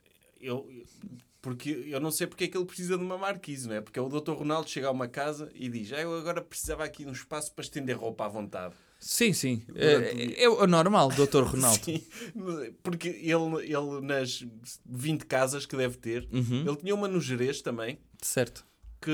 [0.41, 0.69] eu,
[1.41, 3.81] porque eu não sei porque é que ele precisa de uma marquise, não é?
[3.81, 4.31] Porque o Dr.
[4.31, 7.53] Ronaldo chega a uma casa e diz: ah, Eu agora precisava aqui de um espaço
[7.53, 8.73] para estender roupa à vontade.
[9.07, 9.61] Sim, sim.
[9.67, 11.43] Durante É, é o normal, Dr.
[11.43, 11.83] Ronaldo.
[11.85, 12.01] Sim,
[12.81, 14.43] porque ele, ele nas
[14.83, 16.61] 20 casas que deve ter, Uhum.
[16.67, 18.65] ele tinha uma no Jerez também, Certo.
[18.99, 19.11] que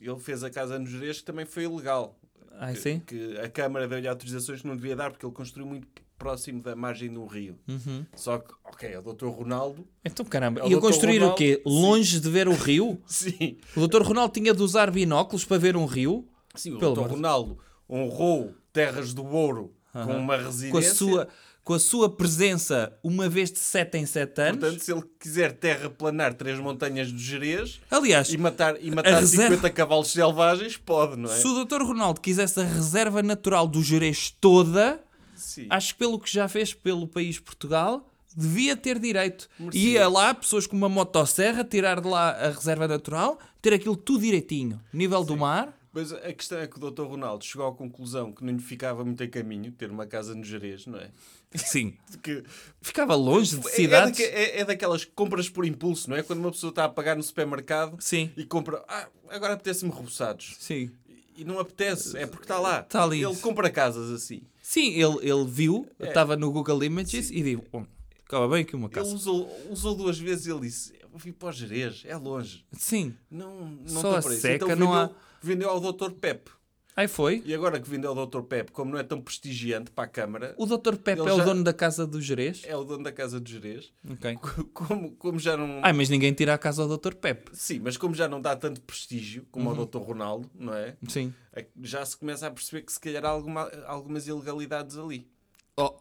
[0.00, 2.16] ele fez a casa no Jerez que também foi ilegal.
[2.52, 3.00] Ah, que, sim?
[3.00, 6.76] que a Câmara deu-lhe autorizações que não devia dar porque ele construiu muito próximo da
[6.76, 7.58] margem do rio.
[7.66, 8.06] Uhum.
[8.14, 9.26] Só que, ok, é o Dr.
[9.26, 9.84] Ronaldo.
[10.04, 10.60] Então, caramba.
[10.60, 11.56] É o E eu construir o Ronaldo, quê?
[11.56, 11.62] sim.
[11.82, 13.02] Longe de ver o rio?
[13.08, 14.02] Sim, O Dr.
[14.02, 16.28] Ronaldo tinha de usar binóculos para ver um rio?
[16.54, 17.10] sim o Pelo Dr.
[17.10, 17.58] Ronaldo
[17.90, 20.16] honrou Terras do Ouro com Aham.
[20.18, 20.92] uma Com a, residência.
[20.94, 21.28] sua,
[21.62, 24.58] com a sua presença uma vez de 7 em 7 anos?
[24.60, 29.54] Portanto, se ele quiser terraplanar três montanhas do Jerez Aliás, e matar, e matar reserva-
[29.54, 31.36] 50 cavalos selvagens, pode, não é?
[31.36, 31.80] se o Dr.
[31.82, 35.00] Ronaldo quisesse a reserva natural do Jerez toda,
[35.36, 35.68] Sim.
[35.70, 39.48] acho que pelo que já fez pelo país Portugal, devia ter direito.
[39.60, 39.90] Merecia.
[40.00, 44.22] Ia lá, pessoas com uma motosserra, tirar de lá a reserva natural, ter aquilo tudo
[44.24, 44.80] direitinho.
[44.92, 45.72] Nível do mar.
[45.94, 47.02] Mas a questão é que o Dr.
[47.04, 50.42] Ronaldo chegou à conclusão que não lhe ficava muito a caminho ter uma casa no
[50.42, 51.10] Jerez, não é?
[51.54, 51.94] Sim.
[52.22, 52.42] Que
[52.82, 54.18] Ficava longe de é, é, cidades.
[54.18, 56.22] daque- é- é daquelas compras por impulso, não é?
[56.22, 58.30] Quando uma pessoa está a pagar no supermercado Sim.
[58.36, 60.56] e compra, ah, agora apetece-me reboçados.
[60.58, 60.90] Sim.
[61.36, 62.80] E não apetece, é porque está lá.
[62.80, 63.22] Está ali.
[63.22, 64.42] Ele compra casas assim.
[64.62, 66.08] Sim, ele, ele viu, É.
[66.08, 67.84] estava no Google Images e disse: "Bom,
[68.22, 69.14] ficava bem aqui uma Ele casa.
[69.14, 72.64] usou, usou duas vezes e ele disse: Eu vim para o Jerez, é longe.
[72.72, 73.14] Sim.
[73.30, 74.32] Não, não Só a isso.
[74.40, 76.10] seca, então não vendeu, há- vendeu ao Dr.
[76.12, 76.50] Pep.
[76.96, 77.42] Aí foi.
[77.44, 78.42] E agora que vendeu ao Dr.
[78.42, 80.94] Pep, como não é tão prestigiante para a Câmara, O Dr.
[80.94, 82.62] Pepe é o já- dono da casa do Jerez?
[82.64, 83.92] é o dono da casa de Jerez.
[84.08, 84.38] Ok.
[84.72, 85.80] Como, como já não.
[85.82, 87.14] Ai, mas ninguém tira a casa ao Dr.
[87.16, 87.50] Pepe.
[87.52, 89.80] Sim, mas como já não dá tanto prestígio como Uhum.
[89.80, 89.98] ao Dr.
[89.98, 90.96] Ronaldo, não é?
[91.08, 91.34] Sim.
[91.52, 95.28] É que Já se começa a perceber que se calhar há alguma, algumas ilegalidades ali.
[95.76, 95.96] Oh,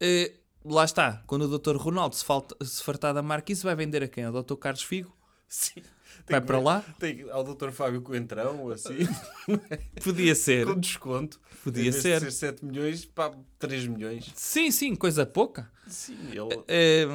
[0.00, 0.32] eh,
[0.64, 1.22] lá está.
[1.28, 1.76] Quando o Dr.
[1.76, 4.24] Ronaldo se, falta, se fartar da marquise, vai vender a quem?
[4.24, 4.56] Ao Dr.
[4.56, 5.16] Carlos Figo?
[5.46, 5.80] Sim.
[6.28, 6.84] Vai para lá?
[6.98, 7.70] Tem ao Dr.
[7.70, 9.06] Fábio Coentrão, assim,
[10.02, 10.66] Podia ser.
[10.66, 11.40] com desconto.
[11.62, 12.20] Podia ser.
[12.20, 14.32] De ser 7 milhões, para 3 milhões.
[14.34, 15.70] Sim, sim, coisa pouca.
[15.86, 16.62] Sim, ele.
[16.68, 17.06] Eh,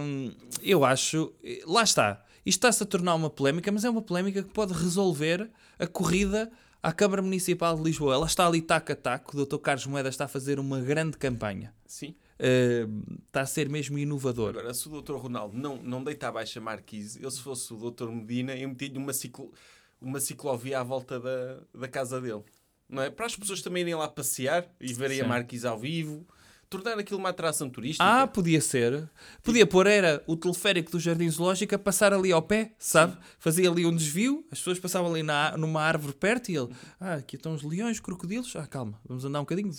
[0.62, 1.34] eu acho.
[1.44, 2.24] eh, Lá está.
[2.46, 6.50] Isto está-se a tornar uma polémica, mas é uma polémica que pode resolver a corrida
[6.82, 8.14] à Câmara Municipal de Lisboa.
[8.14, 9.36] Ela está ali taco a taco.
[9.38, 9.58] O Dr.
[9.58, 11.74] Carlos Moedas está a fazer uma grande campanha.
[11.86, 12.16] Sim.
[12.42, 12.88] Eh,
[13.28, 14.52] está a ser mesmo inovador.
[14.52, 15.16] Agora, se o Dr.
[15.16, 18.08] Ronaldo não, não deita abaixo a Marquise, eu se fosse o Dr.
[18.08, 19.52] Medina, eu metia-lhe uma, ciclo,
[20.00, 22.44] uma ciclovia à volta da, da casa dele.
[22.88, 23.10] Não é?
[23.10, 25.24] Para as pessoas também irem lá passear e verem Sim.
[25.24, 26.26] a Marquise ao vivo,
[26.70, 28.04] tornar aquilo uma atração turística.
[28.04, 29.10] Ah, podia ser.
[29.44, 33.18] Podia pôr, era o teleférico do Jardim Zoológico a passar ali ao pé, sabe?
[33.38, 37.16] Fazia ali um desvio, as pessoas passavam ali na, numa árvore perto e ele, ah,
[37.16, 39.72] aqui estão os leões, crocodilos, ah, calma, vamos andar um bocadinho.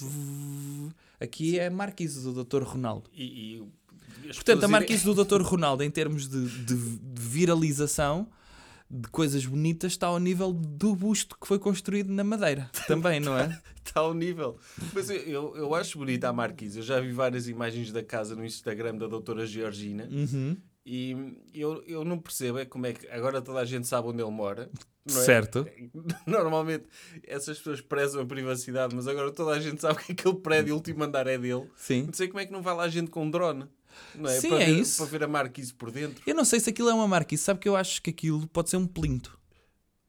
[1.20, 2.62] Aqui é a marquise do Dr.
[2.62, 3.10] Ronaldo.
[3.12, 3.62] E, e
[4.34, 5.42] Portanto, a marquise do Dr.
[5.42, 8.28] Ronaldo, em termos de, de- de viralização
[8.90, 12.70] de coisas bonitas, está ao nível do busto que foi construído na Madeira.
[12.88, 13.60] Também, não é?
[13.84, 14.56] Está ao nível.
[14.92, 16.78] Mas eu, eu, eu acho bonita a Marquise.
[16.78, 20.08] Eu já vi várias imagens da casa no Instagram da doutora Georgina.
[20.10, 20.56] Uhum.
[20.84, 21.14] E
[21.52, 24.30] eu, eu não percebo é como é que agora toda a gente sabe onde ele
[24.30, 24.70] mora.
[25.06, 25.10] é?
[25.10, 25.66] Certo.
[26.26, 26.86] Normalmente
[27.22, 30.76] essas pessoas prezam a privacidade, mas agora toda a gente sabe que aquele prédio, o
[30.76, 31.68] último andar é dele.
[31.76, 32.04] Sim.
[32.04, 33.66] Não sei como é que não vai lá gente com um drone.
[34.14, 34.40] Não é?
[34.40, 35.02] Sim, para é ver, isso.
[35.02, 36.22] Para ver a marquise por dentro.
[36.26, 37.42] Eu não sei se aquilo é uma marquise.
[37.42, 39.38] Sabe que eu acho que aquilo pode ser um plinto.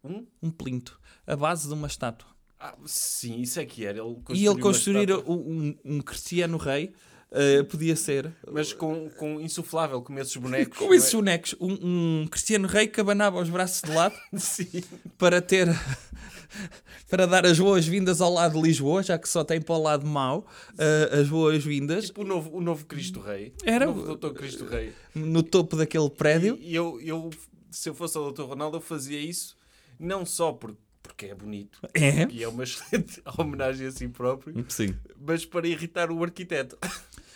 [0.04, 0.26] Hum?
[0.42, 1.00] Um plinto.
[1.26, 2.30] A base de uma estátua.
[2.60, 3.98] Ah, sim, isso é que era.
[3.98, 6.94] Ele e ele construir estátua, um, um Cristiano Rei
[7.32, 8.32] eh, podia ser.
[8.52, 10.78] Mas com, com insuflável, com esses bonecos.
[10.78, 10.98] Com é?
[10.98, 14.16] esses bonecos, um, um Cristiano Rei que abanava os braços de lado
[15.18, 15.68] para ter.
[17.10, 20.06] para dar as boas-vindas ao lado de Lisboa, já que só tem para o lado
[20.06, 20.46] mau
[20.78, 23.54] eh, as boas-vindas, Tipo o novo, o novo Cristo Rei.
[23.64, 24.94] Era- O novo Doutor Cristo Rei.
[25.16, 26.58] no topo daquele prédio.
[26.62, 27.30] E eu, eu,
[27.70, 29.58] se eu fosse o Doutor Ronaldo, eu fazia isso
[30.00, 32.26] não só por, porque é bonito É?
[32.32, 34.96] e é uma excelente homenagem a si próprio, Sim.
[35.20, 36.78] mas para irritar o arquiteto.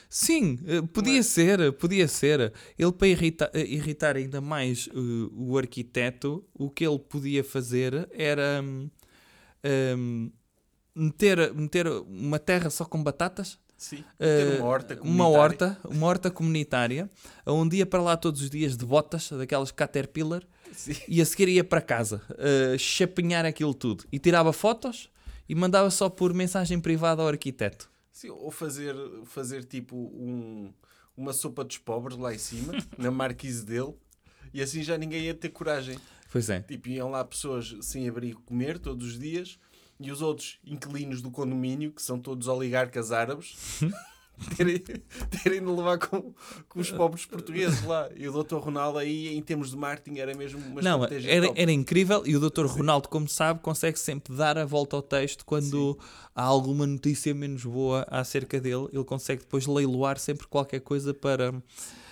[0.09, 2.53] Sim, eh, podia ser, podia ser.
[2.77, 4.97] Ele, para irrita- eh, irritar ainda mais eh,
[5.33, 8.89] o arquiteto, o que ele podia fazer era hum,
[9.97, 10.31] hum,
[10.95, 13.57] meter, meter uma terra só com batatas.
[13.77, 14.05] Sim.
[14.57, 15.37] uma horta uma comunitária.
[15.37, 17.09] horta, uma horta comunitária,
[17.45, 20.95] onde ia para lá todos os dias de botas, daquelas Caterpillar, Sim.
[21.09, 24.05] e a seguir ia para casa, eh, chapinhar aquilo tudo.
[24.13, 25.09] E tirava fotos
[25.49, 27.89] e mandava só por mensagem privada ao arquiteto.
[28.15, 30.73] Sim, ou fazer, fazer tipo um,
[31.17, 33.93] uma sopa dos pobres lá em cima, na marquise dele,
[34.53, 35.99] e assim já ninguém ia ter coragem.
[36.31, 36.61] Pois é.
[36.61, 39.59] Tipo, iam lá pessoas sem abrigo comer todos os dias
[39.99, 43.81] e os outros inquilinos do condomínio, que são todos oligarcas árabes,
[44.57, 44.79] terem,
[45.43, 46.33] terem de levar com,
[46.69, 48.09] com os pobres portugueses lá.
[48.15, 48.55] E o Dr.
[48.57, 51.61] Ronaldo aí, em termos de marketing, era mesmo uma Não, estratégia era, top.
[51.61, 52.65] era incrível e o Dr.
[52.65, 55.97] Ronaldo, como sabe, consegue sempre dar a volta ao texto quando
[56.35, 58.87] há alguma notícia menos boa acerca dele.
[58.91, 61.53] Ele consegue depois leiloar sempre qualquer coisa para,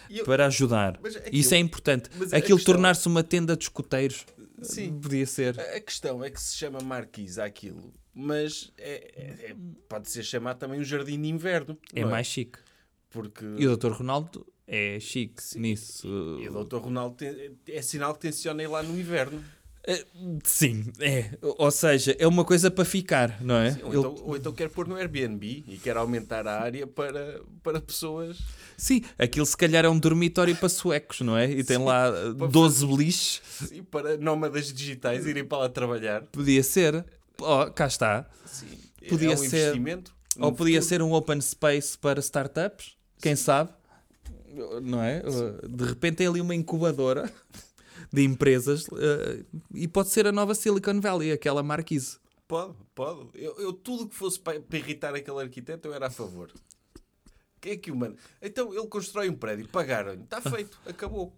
[0.10, 1.00] eu- para ajudar.
[1.04, 2.10] Aquilo- Isso é importante.
[2.32, 4.26] Aquilo tornar-se uma tenda de escuteiros
[4.62, 4.98] Sim.
[5.00, 5.60] podia ser.
[5.60, 9.56] A a questão é que se chama marquise aquilo, mas é- é- é-
[9.89, 11.78] pode ser chamado também um jardim de inverno.
[11.93, 12.60] É não mais chique.
[13.10, 13.45] Porque...
[13.58, 13.91] E o Dr.
[13.91, 16.08] Ronaldo é chique nisso.
[16.41, 16.78] E o Dr.
[16.78, 19.43] Ronaldo tem- é sinal que tenciona ir lá no inverno.
[19.86, 20.06] Eh,
[20.45, 21.38] Sim, é.
[21.41, 23.78] Ou seja, é uma coisa para ficar, não é?
[23.84, 27.41] Ou, Ele- então, ou então quer pôr no Airbnb e quer aumentar a área para,
[27.62, 28.39] para pessoas.
[28.78, 31.52] Sim, aquilo se calhar é um dormitório para suecos, não é?
[31.52, 33.41] E tem lá eh, para 12 beliches.
[33.67, 36.21] Sim, para nómadas digitais irem para lá trabalhar.
[36.32, 37.06] Podia ser.
[37.39, 38.30] Oh, cá está.
[38.46, 38.67] Sim,
[39.10, 40.13] Podia é um ser- investimento.
[40.39, 40.89] Ou podia futuro.
[40.89, 42.96] ser um open space para startups.
[43.22, 43.72] Quem sabe?
[44.82, 45.22] Não é?
[45.67, 47.32] De repente tem ali uma incubadora
[48.12, 49.43] de empresas eh,
[49.74, 52.17] e pode ser a nova Silicon Valley, aquela marquise.
[52.48, 53.30] Pode, pode.
[53.36, 56.52] Eu, eu tudo que fosse para, para irritar aquele arquiteto eu era a favor.
[57.62, 58.15] Quem é que o manda?
[58.41, 61.34] Então ele constrói um prédio, pagaram-lhe, está feito, acabou.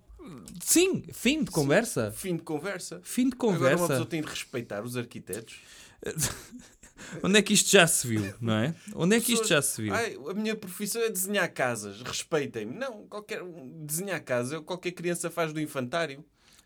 [0.63, 2.11] Sim, fim de conversa.
[2.11, 2.99] Fim de conversa.
[3.03, 3.87] Fim de Agora uma conversa.
[3.87, 5.59] pessoa tem de respeitar os arquitetos.
[7.23, 8.75] Onde é que isto já se viu, não é?
[8.93, 9.93] Onde é que isto já se viu?
[9.93, 12.75] Ai, a minha profissão é desenhar casas, respeitem-me.
[12.75, 13.41] Não, qualquer,
[13.85, 16.23] desenhar casa, qualquer criança faz do infantário.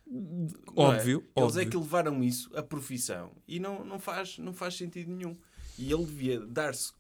[0.08, 0.52] É?
[0.76, 5.12] Óbvio, Eles é que levaram isso, a profissão, e não, não, faz, não faz sentido
[5.12, 5.38] nenhum.
[5.78, 6.92] E ele devia dar-se,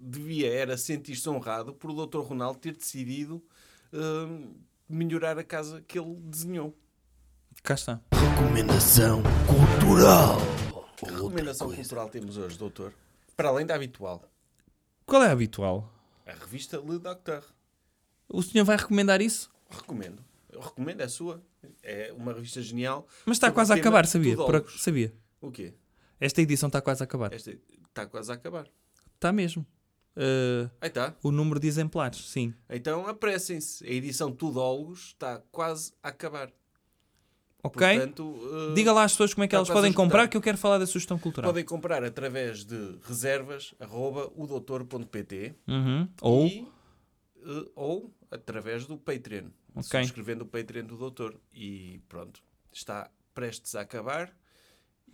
[0.00, 2.20] devia era sentir-se honrado por o Dr.
[2.20, 3.42] Ronaldo ter decidido
[3.92, 4.54] hum,
[4.88, 6.78] melhorar a casa que ele desenhou.
[7.62, 8.00] Cá está.
[8.12, 10.38] Recomendação cultural.
[10.96, 12.92] Que recomendação cultural temos hoje, doutor?
[13.36, 14.22] Para além da habitual,
[15.06, 15.90] Qual é a habitual?
[16.26, 17.42] a revista Le Docteur.
[18.28, 19.50] O senhor vai recomendar isso?
[19.68, 20.24] Recomendo.
[20.50, 21.42] Eu recomendo, é sua.
[21.82, 23.06] É uma revista genial.
[23.26, 24.36] Mas está quase a acabar, sabia?
[24.36, 25.12] Por sabia?
[25.40, 25.74] O quê?
[26.20, 27.32] Esta edição está quase a acabar.
[27.32, 28.66] Esta está quase a acabar.
[29.14, 29.66] Está mesmo.
[30.16, 31.14] Uh, Aí está.
[31.22, 32.54] o número de exemplares, sim.
[32.70, 33.84] Então apressem-se.
[33.84, 36.50] A edição Tudólogos está quase a acabar.
[37.64, 37.78] Ok?
[37.96, 40.04] Portanto, eh, Diga lá às pessoas como é que está elas podem esgotar.
[40.06, 41.50] comprar, que eu quero falar da sugestão cultural.
[41.50, 46.08] podem comprar através de reservas arroba udoutor.pt Uhum.
[46.20, 46.68] Ou, e,
[47.46, 49.46] eh, ou através do Patreon.
[49.74, 49.88] Ok.
[50.00, 51.34] Subscrevendo o Patreon do doutor.
[51.52, 52.40] E pronto.
[52.72, 54.32] Está prestes a acabar.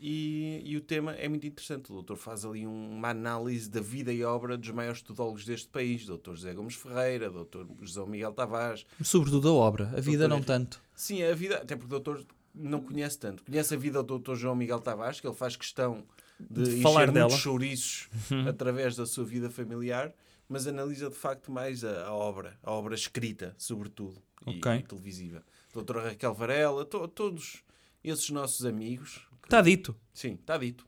[0.03, 1.91] E, e o tema é muito interessante.
[1.91, 5.69] O doutor faz ali um- uma análise da vida e obra dos maiores tudólogos deste
[5.69, 6.07] país.
[6.07, 8.87] Doutor José Gomes Ferreira, doutor José Miguel Tavares.
[9.03, 9.85] sobretudo a obra.
[9.97, 10.81] A vida Doutor não tanto.
[10.95, 13.43] Sim, a vida, até porque o doutor não conhece tanto.
[13.45, 16.05] Conhece a vida do doutor João Miguel Tavares, que ele faz questão
[16.39, 17.31] de, De falar dela.
[17.31, 17.37] Uhum.
[17.39, 18.09] chouriços
[18.49, 20.13] através da sua vida familiar,
[20.49, 24.73] mas analisa de facto mais a, a obra, a obra escrita, sobretudo, e, Ok.
[24.77, 25.43] e televisiva.
[25.73, 27.63] Doutora Raquel Varela, to- todos
[28.03, 29.21] esses nossos amigos.
[29.45, 29.95] Está dito.
[30.13, 30.87] Sim, está dito.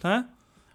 [0.00, 0.28] Tá?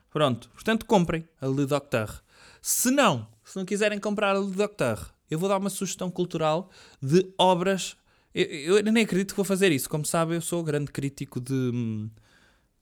[0.10, 0.49] Pronto.
[0.52, 2.21] Portanto, comprem a Le Docteur.
[2.62, 6.69] Se não, se não quiserem comprar a Le Docteur, eu vou dar uma sugestão cultural
[7.02, 7.97] de obras
[8.33, 9.89] Eu, eu nem acredito que vou fazer isso.
[9.89, 11.53] Como sabe, eu sou grande crítico de.
[11.53, 12.09] hum,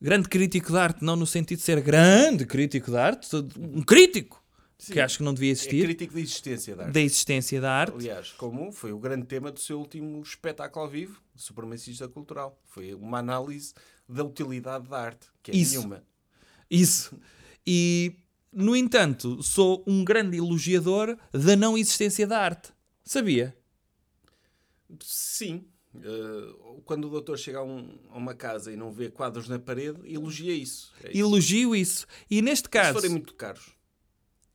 [0.00, 3.82] Grande crítico de arte, não no sentido de ser grande crítico de arte, sou um
[3.82, 4.40] crítico
[4.78, 4.92] Sim.
[4.92, 6.92] que acho que não devia É existir crítico da existência da arte.
[6.94, 7.94] da existência da arte.
[7.96, 12.56] Aliás, como foi o grande tema do seu último espetáculo ao vivo, Supremacista Cultural.
[12.68, 13.74] Foi uma análise
[14.08, 15.78] da utilidade da arte, que é Isso.
[15.78, 16.04] nenhuma.
[16.70, 17.18] Isso.
[17.66, 18.14] E,
[18.52, 22.68] no entanto, sou um grande elogiador da não existência da arte.
[23.04, 23.52] Sabia?
[25.00, 25.64] Sim.
[25.96, 29.58] eh, quando o doutor chega a, um- a uma casa e não vê quadros na
[29.58, 30.92] parede, elogia isso.
[31.02, 31.18] É isso.
[31.18, 32.06] Elogio isso.
[32.30, 33.74] E neste Se caso, forem muito caros.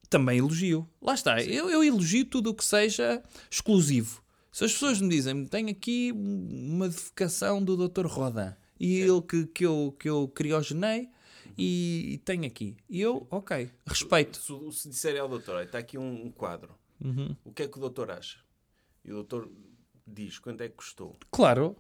[0.10, 0.88] também elogio.
[1.02, 1.42] Lá está.
[1.44, 4.24] Eu, eu elogio tudo o que seja exclusivo.
[4.52, 8.06] Se as pessoas me dizem, tenho aqui uma defecação do Dr.
[8.06, 11.10] Rodan e ele que, que, eu, que eu criogenei
[11.58, 12.78] e, e tenho aqui.
[12.88, 14.38] E eu, ok, respeito.
[14.38, 17.36] Se, se disserem ao doutor, "Olha, está aqui um, um quadro, Uhum.
[17.44, 18.38] o que é que o doutor acha?
[19.04, 19.52] E o doutor
[20.06, 21.18] diz quanto é que custou.
[21.32, 21.76] Claro.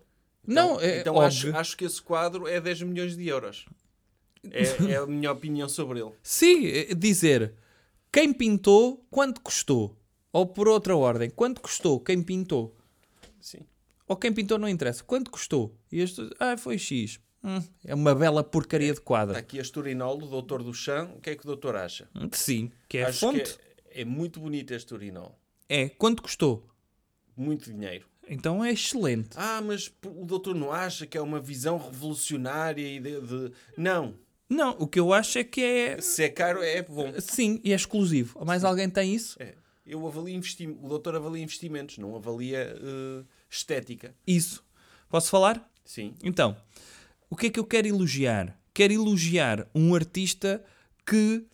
[0.45, 1.27] não, é então óbvio.
[1.27, 3.65] acho, acho que esse quadro é 10 milhões de euros.
[4.51, 6.11] É, é a minha opinião sobre ele.
[6.21, 7.53] Sim, é dizer
[8.11, 9.97] quem pintou, quanto custou.
[10.31, 12.75] Ou por outra ordem, quanto custou quem pintou.
[13.39, 13.59] Sim.
[14.07, 15.75] Ou quem pintou não interessa, quanto custou.
[15.91, 17.19] E este, ah, foi X.
[17.43, 19.37] Hum, é uma bela porcaria de quadro.
[19.37, 21.13] Está aqui a o doutor do chão.
[21.17, 22.07] O que é que o doutor acha?
[22.31, 23.57] Sim, que é acho fonte.
[23.57, 25.37] que é, é muito bonito este Turinol.
[25.67, 25.89] É.
[25.89, 26.69] quanto custou?
[27.35, 28.05] Muito dinheiro.
[28.27, 29.31] Então é excelente.
[29.35, 33.19] Ah, mas o doutor não acha que é uma visão revolucionária e de...
[33.21, 34.15] de- Não.
[34.49, 35.99] Não, o que eu acho é que é.
[36.01, 37.11] Se é caro, é bom.
[37.19, 38.43] Sim, e é exclusivo.
[38.45, 39.35] Mais alguém tem isso?
[39.41, 39.55] É.
[39.85, 40.67] Eu avalio investi...
[40.67, 44.15] O doutor avalia investimentos, não avalia eh, estética.
[44.25, 44.63] Isso.
[45.09, 45.69] Posso falar?
[45.83, 46.13] Sim.
[46.23, 46.55] Então,
[47.29, 48.57] o que é que eu quero elogiar?
[48.73, 50.63] Quero elogiar um artista
[51.05, 51.45] que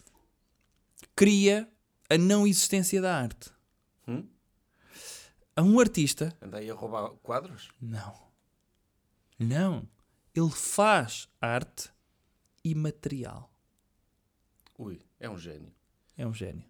[1.16, 1.68] cria
[2.10, 3.50] a não existência da arte.
[4.08, 4.24] Hum?
[5.60, 7.68] A um artista, Andei a roubar quadros?
[7.82, 8.14] não.
[9.38, 9.86] Não.
[10.34, 11.90] Ele faz arte
[12.64, 13.52] imaterial.
[14.78, 15.74] Ui, é um gênio.
[16.18, 16.64] É um gênio.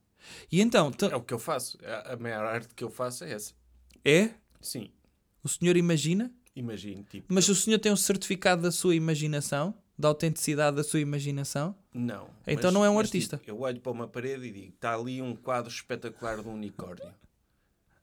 [0.52, 1.78] E então, É o que eu faço.
[2.06, 3.54] A maior arte que eu faço é essa.
[4.04, 4.32] é?
[4.60, 4.90] Sim.
[5.44, 6.34] O senhor imagina?
[6.56, 7.32] Imagino, tipo...
[7.32, 9.76] Mas o senhor tem um certificado da sua imaginação?
[9.98, 11.76] Da autenticidade da sua imaginação?
[11.94, 12.28] Não.
[12.48, 13.38] Então não é um artista.
[13.38, 16.54] tipo, eu olho para uma parede e digo, está ali um quadro espetacular de um
[16.56, 17.14] unicórnio.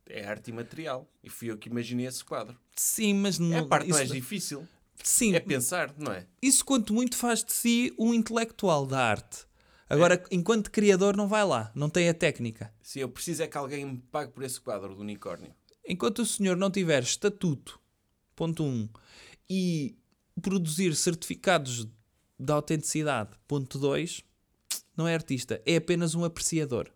[0.08, 1.10] É arte imaterial.
[1.22, 2.56] E fui eu que imaginei esse quadro.
[2.76, 3.52] Sim, mas não.
[3.54, 4.66] É a parte isso- mais difícil.
[5.02, 6.26] Sim, É pensar, não é?
[6.40, 9.44] isso quanto muito faz de si um intelectual da arte.
[9.88, 12.72] Agora, enquanto criador, não vai lá, não tem a técnica.
[12.82, 15.54] Se eu preciso é que alguém me pague por esse quadro do unicórnio.
[15.86, 17.78] Enquanto o senhor não tiver estatuto,
[18.34, 18.88] ponto 1, um,
[19.48, 19.96] e
[20.42, 21.86] produzir certificados
[22.38, 24.24] de autenticidade, ponto 2,
[24.96, 26.90] não é artista, é apenas um apreciador.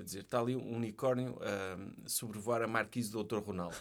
[0.00, 3.36] Quer dizer, está ali um unicórnio a sobrevoar a marquise do Dr.
[3.40, 3.76] Ronaldo.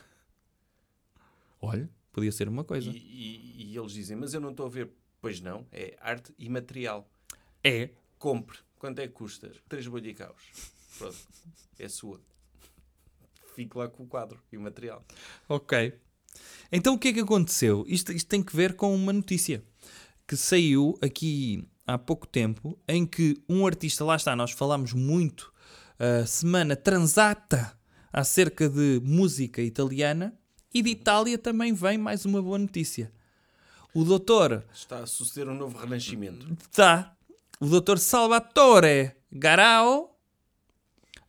[1.62, 2.89] Olha, podia ser uma E, coisa.
[2.89, 4.89] e- e eles dizem, mas eu não estou a ver.
[5.21, 7.10] Pois não, é arte imaterial.
[7.63, 7.91] É.
[8.17, 8.58] Compre.
[8.77, 9.49] Quanto é que custa?
[9.69, 10.41] Três bolhicaus.
[10.97, 11.17] Pronto.
[11.77, 12.19] É sua.
[13.55, 15.05] Fique lá com o quadro e o material.
[15.47, 15.97] Ok.
[16.69, 17.86] Então o que é que aconteceu?
[17.88, 19.63] Isto, isto tem que ver com uma notícia
[20.27, 25.53] que saiu aqui há pouco tempo em que um artista, lá está, nós falámos muito
[25.99, 27.77] a semana transata
[28.12, 30.33] acerca de música italiana
[30.73, 33.12] e de Itália também vem mais uma boa notícia.
[33.93, 36.47] O doutor Está a suceder um novo renascimento.
[36.71, 37.15] Tá.
[37.59, 37.97] O Dr.
[37.97, 40.17] Salvatore Garao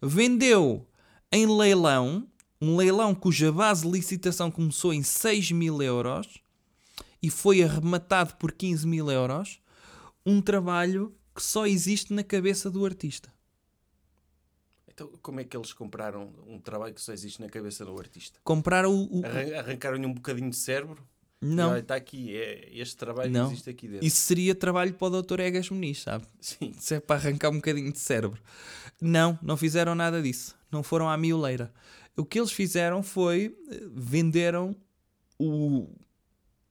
[0.00, 0.86] vendeu
[1.32, 2.28] em leilão,
[2.60, 6.38] um leilão cuja base de licitação começou em 6 mil euros
[7.20, 9.60] e foi arrematado por 15 mil euros,
[10.24, 13.32] um trabalho que só existe na cabeça do artista.
[15.02, 18.38] Então, como é que eles compraram um trabalho que só existe na cabeça do artista?
[18.44, 19.20] Compraram o.
[19.20, 21.02] o- Arran- Arrancaram-lhe um bocadinho de cérebro?
[21.40, 23.46] Não, está aqui, é este trabalho Não.
[23.46, 24.06] que existe aqui dentro.
[24.06, 25.40] isso seria trabalho para o Dr.
[25.40, 26.26] Egas Muniz, sabe?
[26.38, 26.74] Sim.
[26.78, 28.38] Se é para arrancar um bocadinho de cérebro.
[29.00, 30.54] Não, não fizeram nada disso.
[30.70, 31.72] Não foram à mioleira.
[32.14, 34.76] O que eles fizeram foi eh, venderam
[35.38, 35.88] o,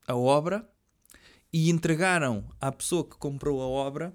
[0.08, 0.70] a obra
[1.52, 4.14] e entregaram à pessoa que comprou a obra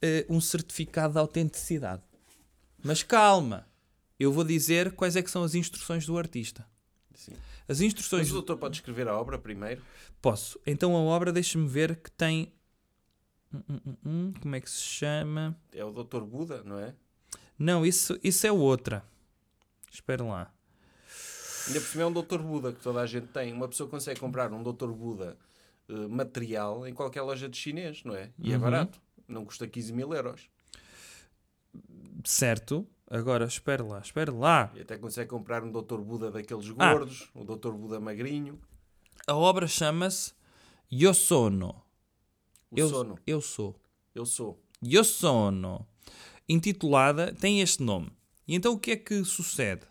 [0.00, 2.02] eh, um certificado de autenticidade.
[2.82, 3.66] Mas calma,
[4.18, 6.66] eu vou dizer quais é que são as instruções do artista.
[7.14, 7.32] Sim.
[7.68, 8.22] As instruções.
[8.22, 9.82] Mas o doutor pode escrever a obra primeiro?
[10.20, 10.58] Posso.
[10.66, 12.52] Então a obra, deixa-me ver que tem.
[14.40, 15.56] Como é que se chama?
[15.72, 16.94] É o doutor Buda, não é?
[17.58, 19.04] Não, isso, isso é outra.
[19.92, 20.52] Espera lá.
[21.68, 23.52] Ainda por cima é um doutor Buda que toda a gente tem.
[23.52, 25.36] Uma pessoa consegue comprar um doutor Buda
[25.88, 28.30] eh, material em qualquer loja de chinês, não é?
[28.38, 28.62] E é Uhum.
[28.62, 29.00] barato.
[29.28, 30.48] Não custa 15 mil euros.
[32.24, 32.86] Certo.
[33.08, 34.72] Agora, espera lá, espera lá.
[34.74, 35.98] E até consegue comprar um Dr.
[36.00, 36.92] Buda daqueles Ah.
[36.94, 37.72] gordos, o Dr.
[37.72, 38.58] Buda magrinho,
[39.26, 40.32] A obra chama-se
[40.90, 41.82] Io Sono.
[42.70, 43.18] o Eu, sono.
[43.26, 43.76] eu sou.
[44.14, 44.62] Eu sou.
[44.82, 45.86] Io Sono.
[46.48, 48.10] Intitulada, tem este nome.
[48.48, 49.82] E então o que é que sucede?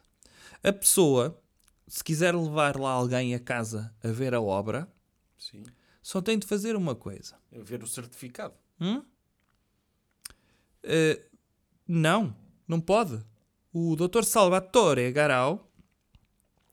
[0.63, 1.39] A pessoa,
[1.88, 4.91] se quiser levar lá alguém a casa a ver a obra,
[5.38, 5.63] Sim.
[6.01, 7.36] só tem de fazer uma coisa.
[7.51, 8.53] Eu ver o certificado.
[8.79, 9.03] Hum?
[10.84, 11.21] Eh,
[11.88, 12.36] não,
[12.67, 13.19] não pode.
[13.73, 14.23] O Dr.
[14.23, 15.71] Salvatore Garau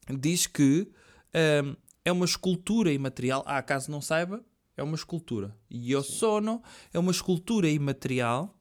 [0.09, 0.91] diz que
[1.33, 3.43] ehm, é uma escultura imaterial.
[3.47, 4.45] Ah, caso não saiba,
[4.77, 5.57] é uma escultura.
[5.71, 8.57] E o sono é uma escultura imaterial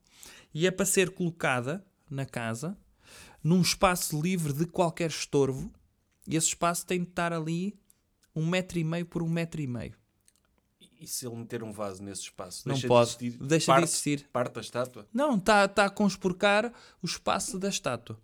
[0.54, 2.78] e é para ser colocada na casa
[3.44, 5.72] num espaço livre de qualquer estorvo.
[6.28, 7.80] E esse espaço tem de estar ali
[8.36, 9.96] um metro e meio por um metro e meio.
[11.00, 12.68] E- se ele meter um vaso nesse espaço?
[12.68, 13.18] Não deixa pode.
[13.18, 14.30] De existir, Deixa de parte, existir.
[14.32, 15.08] Parte da estátua?
[15.14, 16.72] Não, está tá a conspurcar
[17.02, 18.18] o espaço da estátua.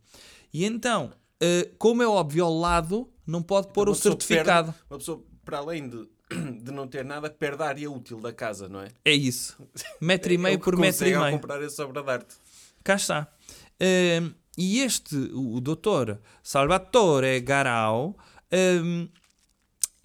[0.53, 1.11] E então,
[1.41, 4.71] eh, como é óbvio, ao lado não pode pôr Uma o certificado.
[4.74, 6.07] perde- uma pessoa, para além de,
[6.61, 8.89] de não ter nada, perde a área útil da casa, não é?
[9.05, 9.57] É isso.
[10.01, 11.32] Metro e É meio que por metro e meio.
[11.32, 12.36] comprar essa obra de arte.
[12.84, 13.28] Cá está.
[13.80, 14.21] Eh,
[14.57, 18.15] e este, o, o doutor Salvatore Garau,
[18.51, 18.80] eh,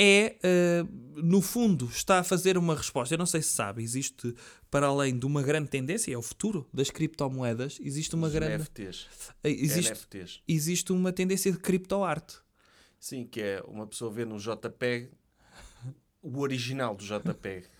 [0.01, 0.85] é, eh,
[1.17, 3.15] no fundo, está a fazer uma resposta.
[3.15, 4.35] Eu não sei se sabe, existe,
[4.71, 8.55] para além de uma grande tendência, é o futuro das criptomoedas, existe uma Os grande.
[8.63, 9.07] NFTs.
[9.43, 10.41] eh, Existe, NFTs.
[10.47, 12.37] existe uma tendência de criptoarte.
[13.01, 15.11] Sim, que é uma pessoa vê no JPEG
[16.23, 17.67] o original do JPEG.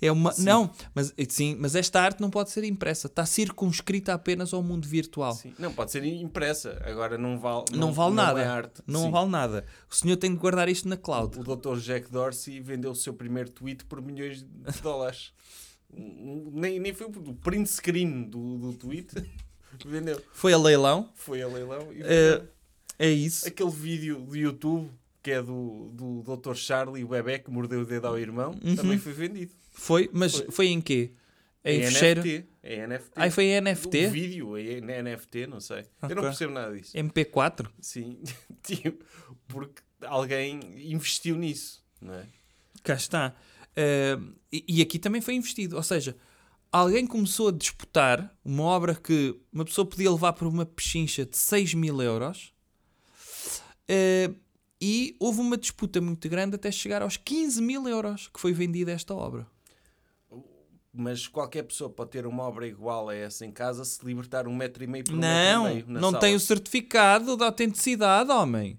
[0.00, 0.34] É uma...
[0.38, 3.06] Não, mas, sim, mas esta arte não pode ser impressa.
[3.06, 5.32] Está circunscrita apenas ao mundo virtual.
[5.34, 5.54] Sim.
[5.58, 6.80] Não, pode ser impressa.
[6.84, 8.40] Agora não vale, Não, vale nada.
[8.40, 8.82] é arte.
[8.86, 9.10] Não Sim.
[9.10, 9.64] vale nada.
[9.90, 11.38] O senhor tem de guardar isto na cloud.
[11.40, 11.78] O Dr.
[11.78, 15.32] Jack Dorsey vendeu o seu primeiro tweet por milhões de dólares.
[16.52, 19.14] Nem, nem foi o print screen do, do tweet.
[19.86, 20.20] vendeu.
[20.32, 21.10] Foi a leilão.
[21.14, 22.48] Foi a leilão e É, vendeu.
[22.98, 23.46] é isso.
[23.48, 24.90] Aquele vídeo do YouTube
[25.26, 26.54] que é do, do Dr.
[26.54, 28.76] Charlie, o bebê que mordeu o dedo ao irmão, Uhum.
[28.76, 29.52] também foi vendido.
[29.72, 30.66] Foi, mas foi, Foi.
[30.68, 31.10] em quê?
[31.64, 32.20] Em É fecheiro?
[32.20, 32.46] NFT.
[32.62, 33.10] É NFT.
[33.16, 34.06] Ai, foi em O NFT?
[34.06, 35.84] vídeo é NFT, não sei.
[36.08, 36.96] Eu não percebo nada disso.
[36.96, 37.68] MP4?
[37.80, 38.22] Sim,
[38.62, 39.04] Tipo,
[39.48, 40.60] porque alguém
[40.92, 42.24] investiu nisso, não é?
[42.84, 43.34] Cá está.
[43.74, 44.16] Eh,
[44.52, 45.74] e, e aqui também foi investido.
[45.74, 46.16] Ou seja,
[46.70, 51.36] alguém começou a disputar uma obra que uma pessoa podia levar por uma pechincha de
[51.36, 52.52] 6 mil euros
[53.88, 54.30] eh,
[54.80, 58.92] e houve uma disputa muito grande até chegar aos 15 mil euros que foi vendida
[58.92, 59.46] esta obra.
[60.98, 64.54] Mas qualquer pessoa pode ter uma obra igual a essa em casa se libertar um
[64.56, 66.20] metro e meio por um não, metro e meio na não sala.
[66.20, 68.78] tem o certificado da autenticidade, homem.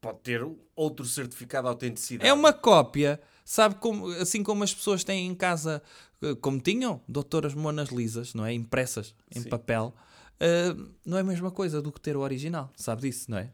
[0.00, 0.44] Pode ter
[0.74, 2.28] outro certificado de autenticidade.
[2.28, 3.20] É uma cópia.
[3.44, 5.82] Sabe como, assim como as pessoas têm em casa,
[6.22, 8.52] eh, como tinham, doutoras monas lisas, não é?
[8.52, 9.48] Impressas em Sim.
[9.48, 9.94] papel.
[10.40, 12.72] eh, não é a mesma coisa do que ter o original.
[12.74, 13.52] Sabe disso, não é?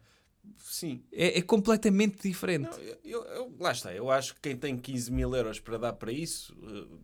[0.58, 1.02] Sim.
[1.12, 2.70] É, é completamente diferente.
[2.70, 3.92] Não, eu, eu- lá está.
[3.94, 6.54] Eu acho que quem tem 15 mil euros para dar para isso...
[6.62, 6.96] eh,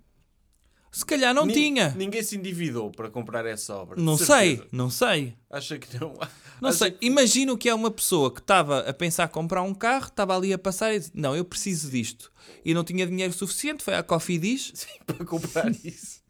[0.90, 1.90] Se calhar não ni- tinha.
[1.94, 4.00] Ninguém se endividou para comprar essa obra.
[4.00, 5.34] Não sei, não sei.
[5.48, 6.12] Acha que não?
[6.60, 6.90] Não Acha sei.
[6.92, 10.52] que- Imagino que é uma pessoa que estava a pensar comprar um carro, estava ali
[10.52, 12.30] a passar e disse, não, eu preciso disto.
[12.64, 14.72] E não tinha dinheiro suficiente, foi à Coffee Dish.
[14.76, 16.20] Sim, para comprar isso.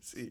[0.00, 0.30] Sim.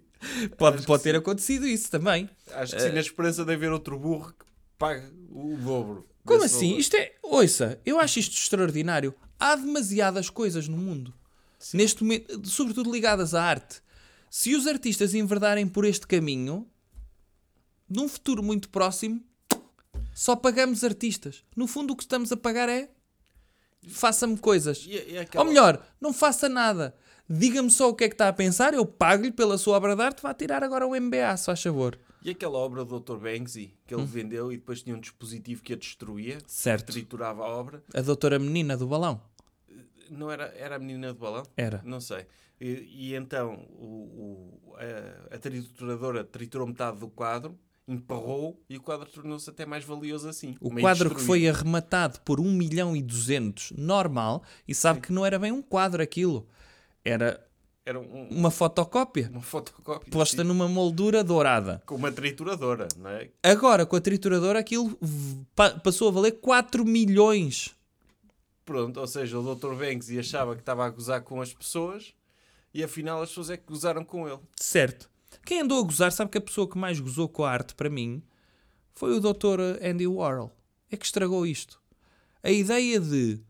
[0.58, 1.18] Pode, Acho pode ter sim.
[1.18, 2.30] acontecido isso também.
[2.52, 4.46] Acho que sim, na esperança de haver outro burro que
[4.78, 6.08] pague o dobro.
[6.26, 6.68] Como assim?
[6.70, 6.80] valor.
[6.80, 7.14] Isto é.
[7.24, 9.14] Ouça, eu acho isto extraordinário.
[9.40, 11.14] Há demasiadas coisas no mundo.
[11.74, 13.82] Neste momento, sobretudo ligadas à arte.
[14.30, 16.68] Se os artistas enverdarem por este caminho,
[17.90, 19.22] num futuro muito próximo,
[20.14, 21.44] só pagamos artistas.
[21.56, 22.90] No fundo, o que estamos a pagar é.
[23.88, 24.86] Faça-me coisas.
[24.88, 26.96] E, e aquela- Ou melhor, não faça nada.
[27.32, 30.02] Diga-me só o que é que está a pensar, eu pago-lhe pela sua obra de
[30.02, 31.98] arte, vá tirar agora o MBA, se faz favor.
[32.24, 33.16] E aquela obra do Dr.
[33.18, 34.00] Banksy que Hum.
[34.00, 36.92] ele vendeu e depois tinha um dispositivo que a destruía, Certo.
[36.92, 37.84] triturava a obra.
[37.94, 39.22] A doutora menina do balão.
[40.10, 41.44] Não era, era a menina do balão?
[41.56, 41.82] Era.
[41.86, 42.26] Não sei.
[42.60, 44.76] E, e então o, o-
[45.32, 47.58] a, a trituradora triturou metade do quadro,
[47.88, 50.56] emparrou e o quadro tornou-se até mais valioso assim.
[50.60, 51.26] O quadro que destruído.
[51.26, 55.62] foi arrematado por 1 milhão e 200, normal, e sabe que não era bem um
[55.62, 56.48] quadro aquilo.
[57.04, 57.46] Era
[57.86, 61.82] Era um- uma fotocópia uma fotocópia posta sim, numa moldura dourada.
[61.86, 63.30] com uma trituradora, não é?
[63.44, 64.98] Agora, com a trituradora, aquilo
[65.56, 67.76] pa- passou a valer 4 milhões.
[68.64, 69.74] Pronto, ou seja, o Dr.
[69.74, 72.14] Banksy achava que estava a gozar com as pessoas
[72.74, 74.40] e afinal as pessoas é que gozaram com ele.
[74.56, 75.10] Certo.
[75.44, 77.90] Quem andou a gozar, sabe que a pessoa que mais gozou com a arte, para
[77.90, 78.22] mim,
[78.94, 79.60] foi o Dr.
[79.84, 80.52] Andy Warhol.
[80.92, 81.82] É que estragou isto.
[82.44, 83.42] A ideia de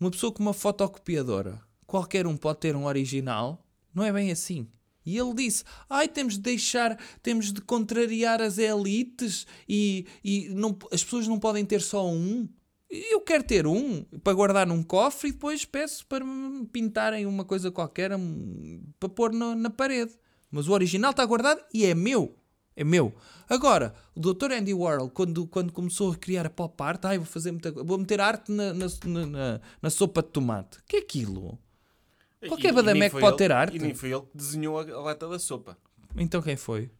[0.00, 4.68] uma pessoa com uma fotocopiadora, qualquer um pode ter um original, não é bem assim.
[5.04, 10.76] E ele disse: Ai, temos de deixar, temos de contrariar as elites e, e não,
[10.92, 12.46] as pessoas não podem ter só um.
[12.90, 17.44] Eu quero ter um para guardar num cofre e depois peço para me pintarem uma
[17.44, 18.10] coisa qualquer
[19.00, 20.12] para pôr na, na parede.
[20.50, 22.34] Mas o original está guardado e é meu.
[22.76, 23.12] É meu.
[23.48, 24.52] Agora, o Dr.
[24.52, 27.98] Andy Warhol, quando, quando começou a criar a pop art, ai, vou fazer muita vou
[27.98, 30.78] meter arte na, na, na- na- sopa de tomate.
[30.86, 31.58] Que é aquilo?
[32.46, 33.76] Qualquer badameco foi pode ele- ter arte.
[33.76, 35.76] E nem foi ele que desenhou a, lata da sopa.
[36.16, 36.90] Então quem foi?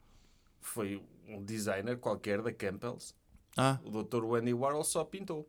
[0.61, 3.15] Foi um designer qualquer da Campbell's.
[3.57, 4.25] Ah, O Dr.
[4.25, 5.49] Wendy Warhol só pintou.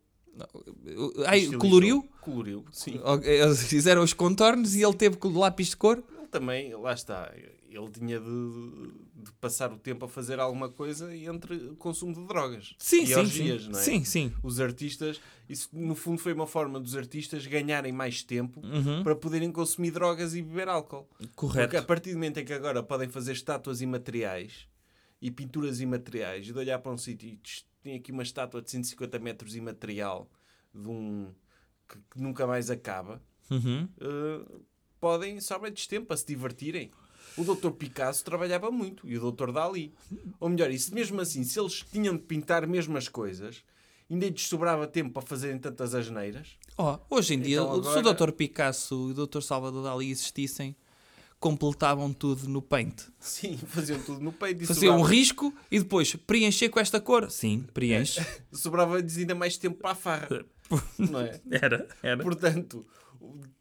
[1.25, 1.59] ai, Estilizou.
[1.59, 2.09] coloriu?
[2.21, 2.99] Coloriu, sim.
[3.23, 6.03] Eles fizeram os contornos e ele teve lápis de cor?
[6.17, 7.31] Ele também, lá está,
[7.69, 8.91] ele tinha de,
[9.23, 12.73] de passar o tempo a fazer alguma coisa entre o consumo de drogas.
[12.79, 13.69] Sim, e sim, orgias, sim.
[13.71, 13.83] não é?
[13.83, 14.33] Sim, sim.
[14.43, 19.03] Os artistas, isso no fundo foi uma forma dos artistas ganharem mais tempo Uhum.
[19.03, 21.07] para poderem consumir drogas e beber álcool.
[21.35, 21.67] Correto.
[21.67, 24.67] Porque a partir do momento em que agora podem fazer estátuas imateriais
[25.21, 27.39] e pinturas imateriais e de olhar para um sítio e
[27.81, 30.29] tem aqui uma estátua de 150 metros imaterial
[30.73, 31.31] de um
[31.87, 33.87] que, que nunca mais acaba, Uhum.
[33.99, 34.59] eh,
[34.99, 36.91] podem sobrar-lhes tempo para se divertirem.
[37.39, 37.71] O Dr.
[37.71, 39.51] Picasso trabalhava muito e o Dr.
[39.51, 39.93] Dali.
[40.39, 43.63] Ou melhor, e se mesmo assim, se eles tinham de pintar mesmo as coisas,
[44.11, 46.49] ainda lhes sobrava tempo para fazerem tantas asneiras.
[46.77, 48.31] Ó, hoje em dia, Então se agora- o Dr.
[48.33, 49.41] Picasso e o Dr.
[49.41, 50.75] Salvador Dali existissem,
[51.39, 53.03] completavam tudo no paint.
[53.19, 57.31] Sim, faziam tudo no e Faziam um sobrava- risco e depois preencher com esta cor.
[57.31, 58.19] Sim, preenche.
[58.51, 60.27] sobrava-lhes ainda mais tempo para a farra.
[60.99, 61.39] não é?
[61.49, 62.21] Era, era.
[62.23, 62.85] Portanto,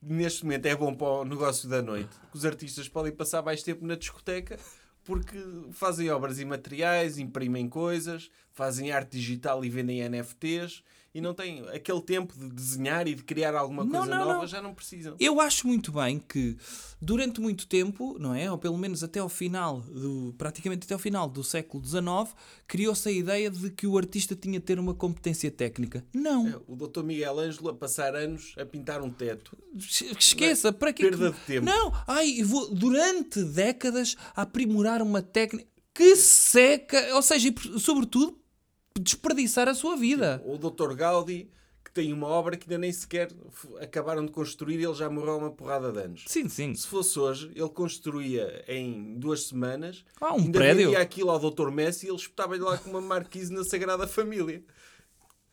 [0.01, 2.11] neste momento é bom para o negócio da noite.
[2.33, 4.59] Os artistas podem passar mais tempo na discoteca
[5.05, 5.39] porque
[5.73, 10.83] fazem obras imateriais, imprimem coisas, fazem arte digital e vendem NFTs
[11.15, 14.47] e não têm aquele tempo de desenhar e de criar alguma coisa não, nova, não.
[14.47, 15.17] já não precisam.
[15.19, 16.57] Eu acho muito bem que
[17.01, 18.51] durante muito tempo, não é?
[18.51, 22.35] Ou pelo menos até ao final, do, praticamente até ao final do século XIX,
[22.67, 26.05] criou-se a ideia de que o artista tinha de ter uma competência técnica.
[26.13, 26.63] Não.
[26.67, 27.03] O Dr.
[27.03, 29.57] Miguel Ângelo a passar anos a pintar um teto.
[29.75, 31.65] Esqueça, para que Perda de tempo.
[31.65, 38.39] Não, ai, vou durante décadas a aprimorar uma técnica que seca, ou seja, sobretudo
[38.99, 40.43] desperdiçar a sua vida.
[40.45, 40.95] Ou o Dr.
[40.95, 41.49] Gaudi,
[41.85, 43.31] que tem uma obra que ainda nem sequer
[43.81, 46.25] acabaram de construir e ele já morreu uma porrada de anos.
[46.27, 46.75] Sim, sim.
[46.75, 50.85] Se fosse hoje, ele construía em duas semanas, Ah, um ainda prédio.
[50.87, 51.71] vendia aquilo ao Dr.
[51.71, 54.63] Messi e ele espetava-lhe lá com uma marquise na Sagrada Família.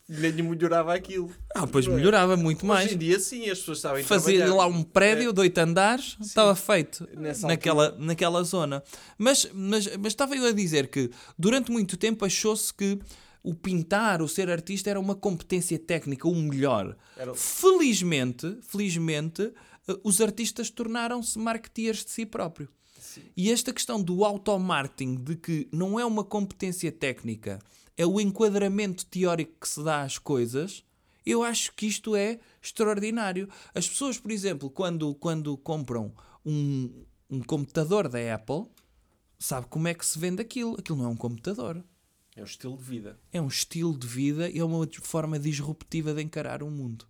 [0.08, 1.32] Nem lhe melhorava aquilo.
[1.56, 1.96] Ah, pois Não é?
[1.96, 2.86] melhorava muito mais.
[2.86, 6.54] Hoje em dia, sim, as pessoas sabem Fazia lá um prédio de oito andares, estava
[6.56, 8.84] feito Nessa naquela, naquela zona.
[9.18, 13.00] Mas, mas, mas estava eu a dizer que durante muito tempo achou-se que
[13.46, 16.98] o pintar, o ser artista era uma competência técnica, o melhor.
[17.16, 19.54] Era- Felizmente, felizmente,
[19.88, 22.68] eh, os artistas tornaram-se marketeers de si próprio.
[23.38, 27.60] E esta questão do automarketing, de que não é uma competência técnica,
[27.98, 30.84] é o enquadramento teórico que se dá às coisas,
[31.26, 33.48] eu acho que isto é extraordinário.
[33.74, 36.14] As pessoas, por exemplo, quando, quando compram
[36.46, 38.66] um, um computador da Apple,
[39.40, 40.76] sabe como é que se vende aquilo?
[40.78, 41.84] Aquilo não é um computador.
[42.36, 43.20] É um estilo de vida.
[43.32, 47.06] É um estilo de vida e é uma forma disruptiva de encarar o mundo.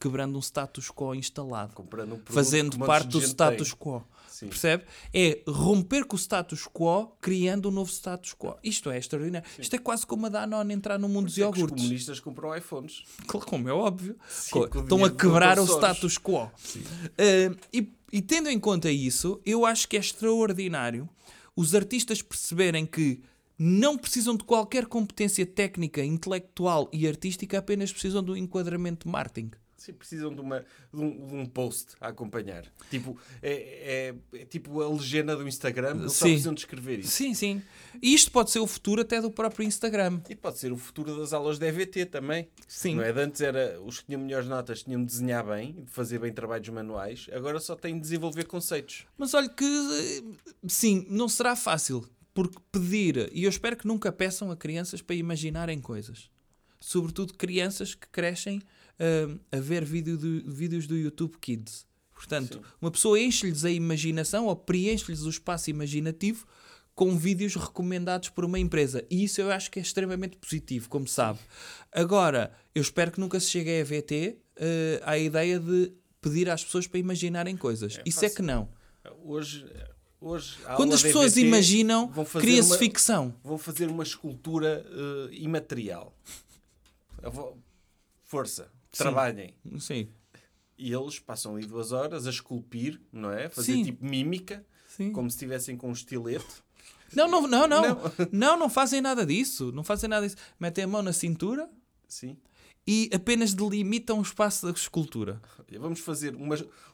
[0.00, 1.74] Quebrando um status quo instalado.
[1.74, 3.78] Comprando um Fazendo parte do status tem.
[3.78, 4.04] quo.
[4.28, 4.46] Sim.
[4.46, 4.84] Percebe?
[5.12, 8.56] É romper com o status quo, criando um novo status quo.
[8.62, 9.48] Isto é extraordinário.
[9.58, 11.82] Isto é quase como a Danone entrar no mundo dos É que os iogurtes.
[11.82, 13.02] comunistas compram iPhones.
[13.26, 14.16] Como é óbvio.
[14.28, 16.48] Sim, Estão a quebrar o status quo.
[17.16, 21.08] Eh, e, e tendo em conta isso, eu acho que é extraordinário
[21.56, 23.20] os artistas perceberem que
[23.58, 29.50] não precisam de qualquer competência técnica, intelectual e artística, apenas precisam do enquadramento de marketing.
[29.76, 32.64] Sim, precisam de, uma, de, um, de um post a acompanhar.
[32.90, 37.10] Tipo, é, é- é tipo a legenda do Instagram, eles só precisam de escrever isso.
[37.12, 37.62] Sim, sim.
[38.02, 40.20] E isto pode ser o futuro até do próprio Instagram.
[40.28, 42.48] E pode ser o futuro das aulas de EVT também.
[42.66, 42.96] Sim.
[42.96, 43.12] Não é?
[43.12, 46.32] De antes era os que tinham melhores notas tinham de desenhar bem, de fazer bem
[46.32, 49.06] trabalhos manuais, agora só têm de desenvolver conceitos.
[49.16, 50.22] Mas olha que, eh,
[50.66, 52.04] sim, não será fácil.
[52.40, 56.30] Porque pedir, e eu espero que nunca peçam a crianças para imaginarem coisas.
[56.80, 58.62] Sobretudo crianças que crescem
[59.00, 61.84] ah, a ver vídeo do- vídeos do YouTube Kids.
[62.14, 66.46] Portanto, uma pessoa enche-lhes a imaginação ou preenche-lhes o espaço imaginativo
[66.94, 69.04] com vídeos recomendados por uma empresa.
[69.10, 71.40] E isso eu acho que é extremamente positivo, como sabe.
[71.92, 76.64] Agora, eu espero que nunca se chegue a EVT eh, à ideia de pedir às
[76.64, 77.98] pessoas para imaginarem coisas.
[78.06, 78.68] isso é que não.
[79.24, 79.64] Hoje,
[80.20, 83.34] hoje Quando as pessoas imaginam, cria-se ficção.
[83.42, 86.14] Vão fazer uma escultura eh, imaterial.
[87.22, 87.58] Vou-
[88.24, 89.54] Força, trabalhem.
[89.80, 90.08] Sim.
[90.76, 93.48] E eles passam ali duas horas a esculpir, não é?
[93.48, 93.84] Fazer Sim.
[93.84, 95.12] tipo mímica Sim.
[95.12, 96.46] como se estivessem com um estilete.
[97.14, 98.12] Não, não, não, não, Não.
[98.30, 98.56] não.
[98.58, 99.72] Não, fazem nada disso.
[99.72, 100.36] Não fazem nada disso.
[100.60, 101.68] Metem a mão na cintura
[102.06, 102.36] Sim.
[102.90, 105.42] E apenas delimitam o espaço da escultura.
[105.78, 106.34] Vamos fazer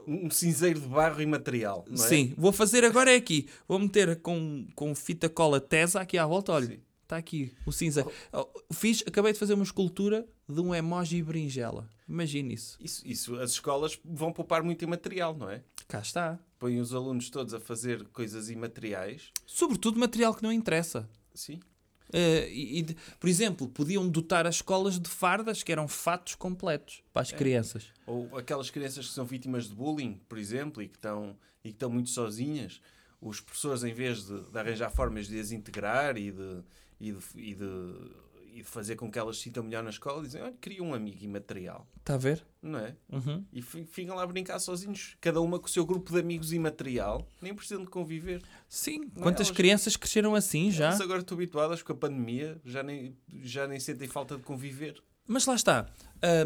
[0.05, 1.84] um cinzeiro de barro e material.
[1.88, 1.97] É?
[1.97, 3.49] Sim, vou fazer agora é aqui.
[3.68, 6.51] Vou meter com, com fita cola Tesa aqui à volta.
[6.51, 6.80] Olha, Sim.
[7.05, 8.05] está aqui o cinza.
[8.32, 11.88] Oh, Fiz, acabei de fazer uma escultura de um emoji berinjela.
[12.09, 12.76] Imagine isso.
[12.80, 15.62] Isso, isso, as escolas vão poupar muito em material, não é?
[15.86, 16.40] Cá está.
[16.59, 19.30] Põem os alunos todos a fazer coisas imateriais.
[19.47, 21.09] Sobretudo material que não interessa.
[21.32, 21.61] Sim.
[22.15, 27.03] Eh, e, e por exemplo, podiam dotar as escolas de fardas que eram fatos completos
[27.12, 27.87] para as crianças.
[28.07, 31.75] Ou aquelas crianças que são vítimas de bullying, por exemplo, e que estão, e que
[31.75, 32.81] estão muito sozinhas,
[33.21, 36.62] os professores, em vez de, de arranjar formas de as integrar e de,
[37.01, 37.65] e, de, e, de,
[38.55, 40.95] e de fazer com que elas se sintam melhor na escola, dizem: olha, cria um
[40.95, 42.45] amigo imaterial, Está a ver?
[42.63, 42.95] não é?
[43.11, 43.45] Uhum.
[43.53, 46.53] E fi- ficam lá a brincar sozinhos, cada uma com o seu grupo de amigos
[46.53, 48.43] imaterial, nem precisam de conviver.
[48.69, 49.23] Sim, Não é?
[49.23, 50.87] quantas Elas- crianças cresceram assim já?
[50.87, 55.03] Elas agora estão habituadas com a pandemia, já nem, já nem sentem falta de conviver.
[55.27, 55.89] Mas lá está.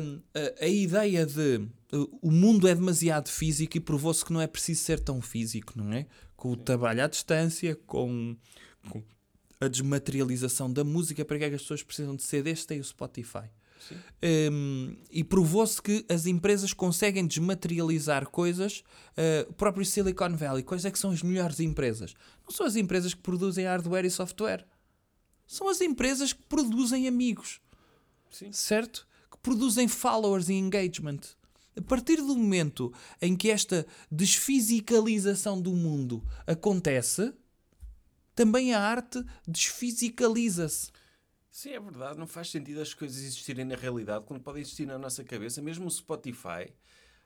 [0.01, 0.21] Hum,
[0.61, 1.57] a, a ideia de
[1.93, 5.73] uh, o mundo é demasiado físico e provou-se que não é preciso ser tão físico,
[5.77, 6.07] não é?
[6.37, 8.37] Com o trabalho à distância, com,
[8.89, 9.03] com
[9.61, 12.65] a desmaterialização da música, para que é que as pessoas precisam de CDs?
[12.65, 13.51] Tem o Spotify.
[14.53, 18.83] Hum, e provou-se que as empresas conseguem desmaterializar coisas.
[19.17, 22.15] uh, o próprio Silicon Valley, quais é que são as melhores empresas?
[22.45, 24.67] Não são as empresas que produzem hardware e software.
[25.47, 27.61] São as empresas que produzem amigos
[28.31, 28.53] Sim.
[28.53, 29.07] certo?
[29.31, 31.21] Que produzem followers e engagement.
[31.77, 32.93] A partir do momento
[33.23, 37.33] em que esta desfisicalização do mundo acontece,
[38.39, 40.93] também a arte desfisicaliza-se.
[41.51, 42.21] Sim, é verdade.
[42.21, 45.61] Não faz sentido as coisas existirem na realidade quando podem existir na nossa cabeça.
[45.61, 46.73] Mesmo o Spotify,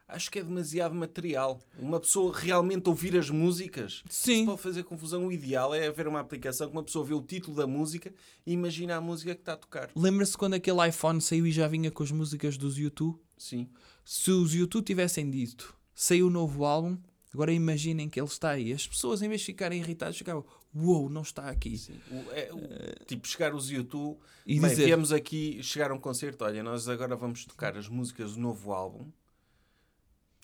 [0.09, 1.61] acho que é demasiado material.
[1.79, 4.47] Uma pessoa realmente ouvir as músicas Sim.
[4.47, 5.27] pode fazer confusão.
[5.27, 8.11] O ideal é haver uma aplicação que uma pessoa vê o título da música
[8.47, 9.91] e imagina a música que está a tocar.
[9.95, 13.21] Lembra-se quando aquele iPhone saiu e já vinha com as músicas dos YouTube?
[13.37, 13.69] Sim.
[14.03, 16.97] Se os YouTube tivessem dito saiu o novo álbum,
[17.33, 18.73] agora imaginem que ele está aí.
[18.73, 21.81] As pessoas, em vez de ficarem irritadas, ficavam uou, não está aqui.
[22.11, 25.99] O- é, o- tipo, chegar os YouTube E Bem, dizer, viemos aqui chegar a um
[25.99, 26.45] concerto.
[26.45, 29.07] Olha, nós agora vamos tocar as músicas do novo álbum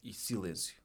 [0.04, 0.76] e silêncio.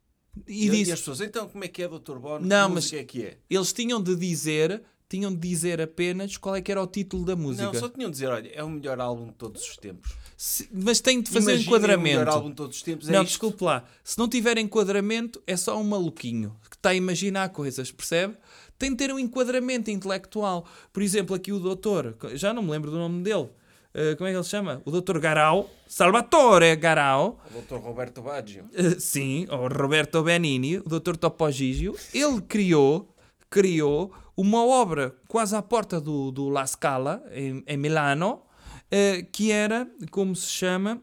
[0.47, 2.17] e E, disse, e as pessoas, então como é que é, Dr.
[2.17, 2.45] Bono?
[2.45, 3.37] Não, mas- é que é?
[3.49, 7.35] eles tinham de dizer, tinham de dizer apenas qual é que era o título da
[7.35, 7.65] música.
[7.65, 10.13] Não, só tinham de dizer, olha, é o melhor álbum de todos os tempos.
[10.35, 12.31] Se- mas tem de fazer Imaginem o melhor enquadramento.
[12.31, 13.07] álbum de todos os tempos.
[13.09, 13.29] É não, isto.
[13.29, 13.83] desculpe lá.
[14.03, 18.35] Se não tiver enquadramento, é só um maluquinho que está a imaginar coisas, percebe?
[18.79, 20.65] Tem de ter um enquadramento intelectual.
[20.91, 23.49] Por exemplo, aqui o doutor, já não me lembro do nome dele.
[23.93, 24.81] eh, como é que ele se chama?
[24.83, 27.75] O doutor Garau, Salvatore Garau, O Dr.
[27.79, 28.65] Roberto Baggio.
[28.73, 33.07] eh, sim, o Roberto Benini, o doutor Topo Gigio, ele criou,
[33.51, 38.41] criou uma obra quase à porta do, do La Scala, em, em Milano,
[38.89, 41.01] eh, que era, como se chama,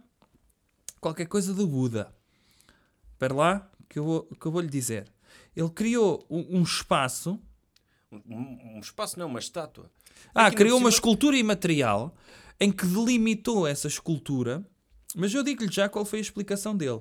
[1.01, 2.13] qualquer coisa de Buda.
[3.13, 5.11] Espera lá, que eu vou, que eu vou lhe dizer.
[5.55, 7.39] Ele criou um, um espaço.
[8.11, 9.91] Um, um espaço não, uma estátua.
[10.35, 12.15] Ah, Aqui criou uma cima- escultura imaterial
[12.59, 14.65] em que delimitou essa escultura.
[15.17, 17.01] Mas eu digo-lhe já qual foi a explicação dele.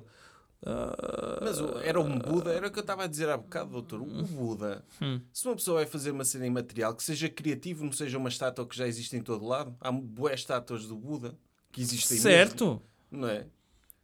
[1.42, 4.00] Mas o- era um Buda, era o que eu estava a dizer há bocado, doutor.
[4.02, 4.84] Um Buda.
[5.00, 5.20] Hum.
[5.32, 8.66] Se uma pessoa vai fazer uma cena imaterial, que seja criativo, não seja uma estátua
[8.66, 9.74] que já existe em todo lado.
[9.80, 11.34] Há boas estátuas do Buda
[11.72, 12.82] que existem mesmo, certo.
[13.10, 13.46] não é?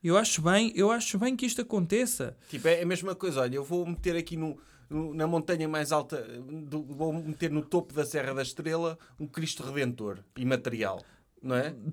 [0.02, 2.36] Eu acho bem, eu acho bem que isto aconteça.
[2.48, 3.40] Tipo, é a mesma coisa.
[3.40, 4.56] Olha, eu vou meter aqui no,
[4.88, 9.26] no- na montanha mais alta, do- vou meter no topo da Serra da Estrela um
[9.26, 11.02] Cristo Redentor imaterial,
[11.42, 11.74] não é?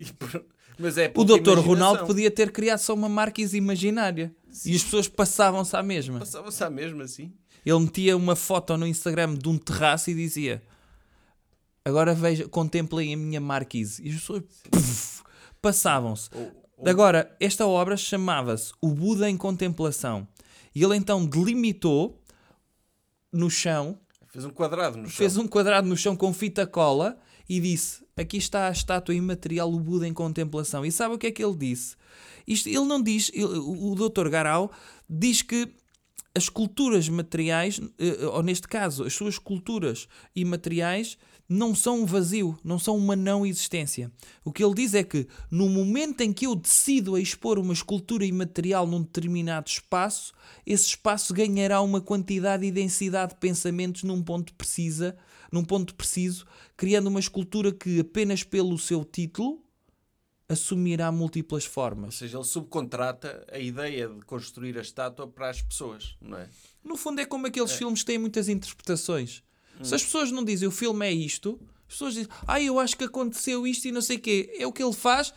[0.00, 0.44] E por-
[0.78, 1.58] Mas é o doutor.
[1.58, 4.34] Ronaldo podia ter criado só uma marquise imaginária.
[4.64, 6.20] E as pessoas passavam-se à mesma.
[6.20, 7.32] Passava-se à mesma assim.
[7.64, 10.62] Ele metia uma foto no Instagram de um terraço e dizia:
[11.84, 14.02] Agora veja, contemplem a minha marquise.
[14.02, 14.42] E as pessoas
[15.62, 16.30] passavam-se.
[16.84, 20.26] Agora, esta obra chamava-se O Buda em Contemplação.
[20.74, 22.20] E ele então delimitou
[23.32, 23.98] no chão,
[24.28, 25.16] Fez um quadrado no chão.
[25.16, 27.16] fez um quadrado no chão com fita cola
[27.48, 30.84] e disse: Aqui está a estátua imaterial, o Buda em Contemplação.
[30.84, 31.96] E sabe o que é que ele disse?
[32.46, 34.28] Isto, ele não diz, ele- o, Dr.
[34.28, 34.70] Garau
[35.08, 35.68] diz que
[36.34, 41.16] as culturas materiais, eh, ou neste caso, as suas culturas imateriais,
[41.48, 44.10] não são um vazio, não são uma não existência.
[44.44, 47.72] O que ele diz é que no momento em que eu decido a expor uma
[47.72, 50.32] escultura imaterial num determinado espaço,
[50.66, 55.16] esse espaço ganhará uma quantidade e densidade de pensamentos num ponto precisa,
[55.54, 56.44] num ponto preciso,
[56.76, 59.62] criando uma escultura que apenas pelo seu título
[60.48, 62.16] assumirá múltiplas Ou formas.
[62.16, 66.48] seja, ele subcontrata a ideia de construir a estátua para as pessoas, não é?
[66.82, 69.42] No fundo, é como aqueles filmes que têm muitas interpretações.
[69.82, 72.96] Se as pessoas não dizem o filme é isto, as pessoas dizem, ah, eu acho
[72.96, 74.54] que aconteceu isto e não sei o quê.
[74.58, 75.32] É o que ele faz,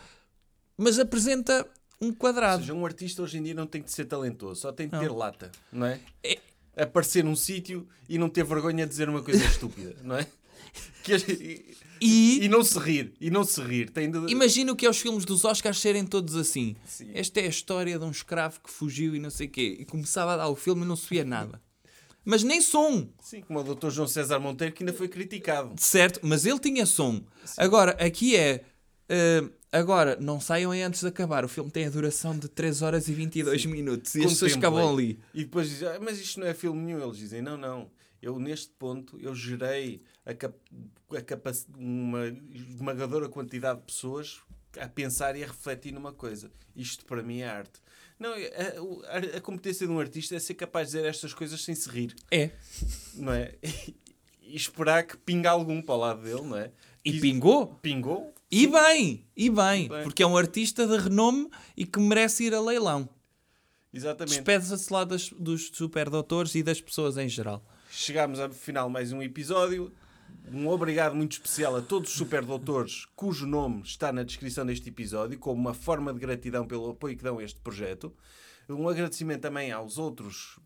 [0.77, 1.65] mas apresenta
[2.01, 2.61] um Ou quadrado.
[2.61, 5.09] seja, um artista hoje em dia não tem que ser talentoso, só tem que ter
[5.11, 5.99] lata, não é?
[6.23, 6.39] É-
[6.77, 10.27] Aparecer num sítio e não ter vergonha de dizer uma coisa estúpida, não é?
[11.03, 11.13] Que
[11.99, 13.89] e, E- não se rir, e não se rir.
[13.89, 14.31] Tem de...
[14.31, 16.75] Imagina o que é os filmes dos Oscars serem todos assim.
[16.85, 17.09] Sim.
[17.13, 19.77] Esta é a história de um escravo que fugiu e não sei o quê.
[19.79, 21.59] E começava a dar o filme e não se via nada.
[22.23, 23.07] Mas nem som.
[23.23, 23.89] Sim, como o Dr.
[23.89, 25.73] João César Monteiro, que ainda foi criticado.
[25.77, 27.21] Certo, mas ele tinha som.
[27.55, 28.63] Agora, aqui é.
[29.07, 31.43] eh, agora, não saiam aí antes de acabar.
[31.45, 34.15] O filme tem a duração de 3 horas e 22 minutos.
[34.15, 35.19] E as pessoas acabam ali.
[35.33, 37.03] E depois dizem, ah, mas isto não é filme nenhum.
[37.03, 37.89] Eles dizem, não, não.
[38.21, 40.55] Eu, neste ponto, eu gerei a, cap
[41.15, 44.39] a capac uma esmagadora quantidade de pessoas
[44.79, 46.51] a pensar e a refletir numa coisa.
[46.75, 47.79] Isto, para mim, é arte.
[48.19, 51.33] Não, a, o- a- a competência de um artista é ser capaz de dizer estas
[51.33, 52.49] coisas sem se rir, É.
[53.15, 53.53] não é?
[54.49, 56.71] E esperar que pingue algum para o lado dele, não é?
[57.03, 57.67] E pingou.
[57.81, 58.33] Pingou?
[58.49, 60.03] E bem, e bem, Bem.
[60.03, 63.09] Porque é um artista de renome e que merece ir a leilão.
[63.93, 64.35] Exatamente.
[64.35, 67.65] Despede-se lá das, dos superdoutores e das pessoas em geral.
[67.89, 69.91] Chegámos ao final mais um episódio.
[70.51, 75.37] Um obrigado muito especial a todos os superdoutores cujo nome está na descrição deste episódio,
[75.37, 78.13] como uma forma de gratidão pelo apoio que dão a este projeto.
[78.69, 80.59] Um agradecimento também aos outros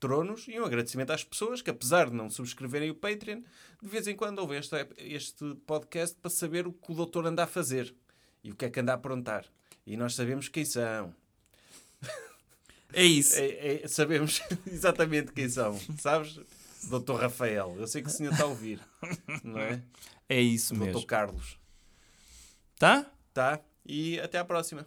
[0.00, 3.42] patronos e um agradecimento às pessoas que, apesar de não subscreverem o Patreon,
[3.82, 7.44] de vez em quando ouvem este, este podcast para saber o que o doutor anda
[7.44, 7.94] a fazer
[8.42, 9.44] e o que é que anda a aprontar.
[9.86, 11.14] E nós sabemos quem são.
[12.94, 13.36] É isso.
[13.38, 16.40] É- é- sabemos exatamente quem são, sabes?
[16.88, 18.80] Doutor Rafael, eu sei que o senhor está a ouvir,
[19.44, 19.82] não é?
[20.28, 21.06] É isso Doutor mesmo.
[21.06, 21.58] Carlos,
[22.78, 23.04] Tá?
[23.34, 23.60] tá?
[23.84, 24.86] E até à próxima.